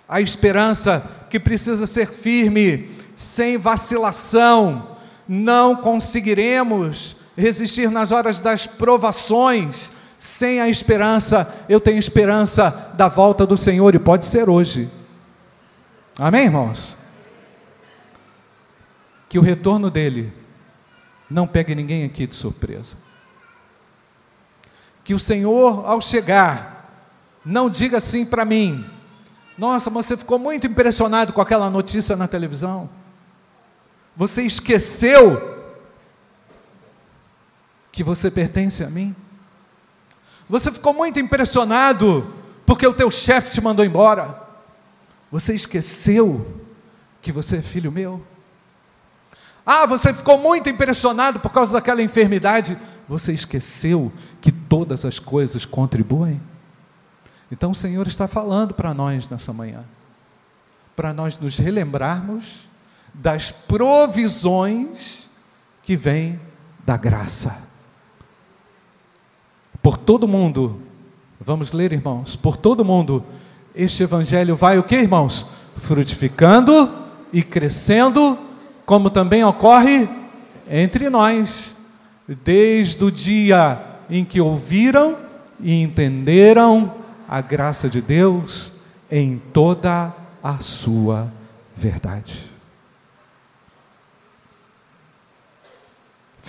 a 0.07 0.21
esperança 0.21 1.03
que 1.27 1.39
precisa 1.39 1.87
ser 1.87 2.05
firme, 2.05 2.87
sem 3.15 3.57
vacilação, 3.57 4.90
não 5.33 5.77
conseguiremos 5.77 7.15
resistir 7.37 7.89
nas 7.89 8.11
horas 8.11 8.41
das 8.41 8.67
provações 8.67 9.93
sem 10.17 10.59
a 10.59 10.67
esperança. 10.67 11.63
Eu 11.69 11.79
tenho 11.79 11.97
esperança 11.97 12.91
da 12.95 13.07
volta 13.07 13.45
do 13.45 13.55
Senhor 13.55 13.95
e 13.95 13.99
pode 13.99 14.25
ser 14.25 14.49
hoje. 14.49 14.91
Amém, 16.19 16.43
irmãos? 16.43 16.97
Que 19.29 19.39
o 19.39 19.41
retorno 19.41 19.89
dele 19.89 20.33
não 21.29 21.47
pegue 21.47 21.73
ninguém 21.73 22.03
aqui 22.03 22.27
de 22.27 22.35
surpresa. 22.35 22.97
Que 25.01 25.13
o 25.13 25.19
Senhor, 25.19 25.85
ao 25.85 26.01
chegar, 26.01 27.07
não 27.45 27.69
diga 27.69 27.99
assim 27.99 28.25
para 28.25 28.43
mim: 28.43 28.85
Nossa, 29.57 29.89
você 29.89 30.17
ficou 30.17 30.37
muito 30.37 30.67
impressionado 30.67 31.31
com 31.31 31.39
aquela 31.39 31.69
notícia 31.69 32.17
na 32.17 32.27
televisão. 32.27 32.89
Você 34.15 34.43
esqueceu 34.43 35.49
que 37.91 38.03
você 38.03 38.29
pertence 38.29 38.83
a 38.83 38.89
mim? 38.89 39.15
Você 40.49 40.71
ficou 40.71 40.93
muito 40.93 41.19
impressionado 41.19 42.33
porque 42.65 42.85
o 42.85 42.93
teu 42.93 43.09
chefe 43.09 43.51
te 43.51 43.61
mandou 43.61 43.85
embora? 43.85 44.41
Você 45.31 45.53
esqueceu 45.53 46.61
que 47.21 47.31
você 47.31 47.57
é 47.57 47.61
filho 47.61 47.91
meu? 47.91 48.25
Ah, 49.65 49.85
você 49.85 50.13
ficou 50.13 50.37
muito 50.37 50.69
impressionado 50.69 51.39
por 51.39 51.51
causa 51.51 51.73
daquela 51.73 52.01
enfermidade? 52.01 52.77
Você 53.07 53.31
esqueceu 53.31 54.11
que 54.41 54.51
todas 54.51 55.05
as 55.05 55.19
coisas 55.19 55.65
contribuem? 55.65 56.41
Então 57.51 57.71
o 57.71 57.75
Senhor 57.75 58.07
está 58.07 58.27
falando 58.27 58.73
para 58.73 58.93
nós 58.93 59.27
nessa 59.29 59.53
manhã, 59.53 59.85
para 60.95 61.13
nós 61.13 61.37
nos 61.37 61.57
relembrarmos 61.57 62.70
das 63.13 63.51
provisões 63.51 65.29
que 65.83 65.95
vêm 65.95 66.39
da 66.85 66.97
graça. 66.97 67.57
Por 69.81 69.97
todo 69.97 70.27
mundo, 70.27 70.81
vamos 71.39 71.73
ler, 71.73 71.91
irmãos, 71.91 72.35
por 72.35 72.55
todo 72.55 72.85
mundo, 72.85 73.23
este 73.75 74.03
evangelho 74.03 74.55
vai 74.55 74.77
o 74.77 74.83
que, 74.83 74.95
irmãos? 74.95 75.47
Frutificando 75.77 76.89
e 77.33 77.41
crescendo, 77.41 78.37
como 78.85 79.09
também 79.09 79.43
ocorre 79.43 80.07
entre 80.69 81.09
nós, 81.09 81.75
desde 82.43 83.03
o 83.03 83.11
dia 83.11 83.79
em 84.09 84.23
que 84.23 84.39
ouviram 84.39 85.17
e 85.59 85.81
entenderam 85.81 86.93
a 87.27 87.41
graça 87.41 87.89
de 87.89 88.01
Deus 88.01 88.73
em 89.09 89.41
toda 89.53 90.13
a 90.43 90.57
sua 90.59 91.31
verdade. 91.75 92.50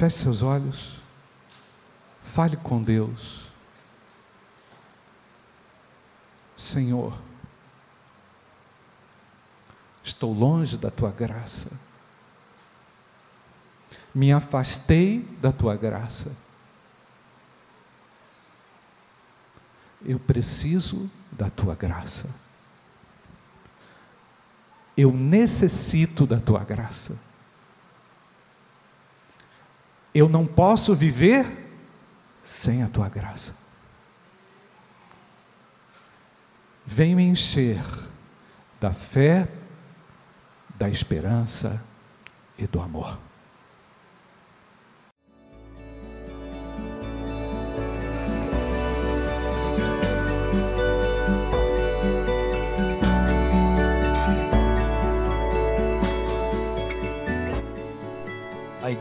Feche 0.03 0.19
seus 0.19 0.43
olhos. 0.43 1.01
Fale 2.21 2.57
com 2.57 2.83
Deus. 2.83 3.53
Senhor, 6.57 7.17
estou 10.03 10.33
longe 10.33 10.77
da 10.77 10.91
tua 10.91 11.12
graça. 11.12 11.71
Me 14.12 14.33
afastei 14.33 15.21
da 15.41 15.53
tua 15.53 15.77
graça. 15.77 16.37
Eu 20.05 20.19
preciso 20.19 21.09
da 21.31 21.49
tua 21.49 21.77
graça. 21.77 22.35
Eu 24.97 25.12
necessito 25.12 26.27
da 26.27 26.41
tua 26.41 26.65
graça. 26.65 27.17
Eu 30.14 30.29
não 30.29 30.46
posso 30.46 30.94
viver 30.94 31.46
sem 32.42 32.83
a 32.83 32.88
tua 32.88 33.09
graça. 33.09 33.57
Vem 36.85 37.14
me 37.14 37.25
encher 37.25 37.83
da 38.81 38.92
fé, 38.92 39.48
da 40.75 40.88
esperança 40.88 41.83
e 42.59 42.66
do 42.66 42.81
amor. 42.81 43.18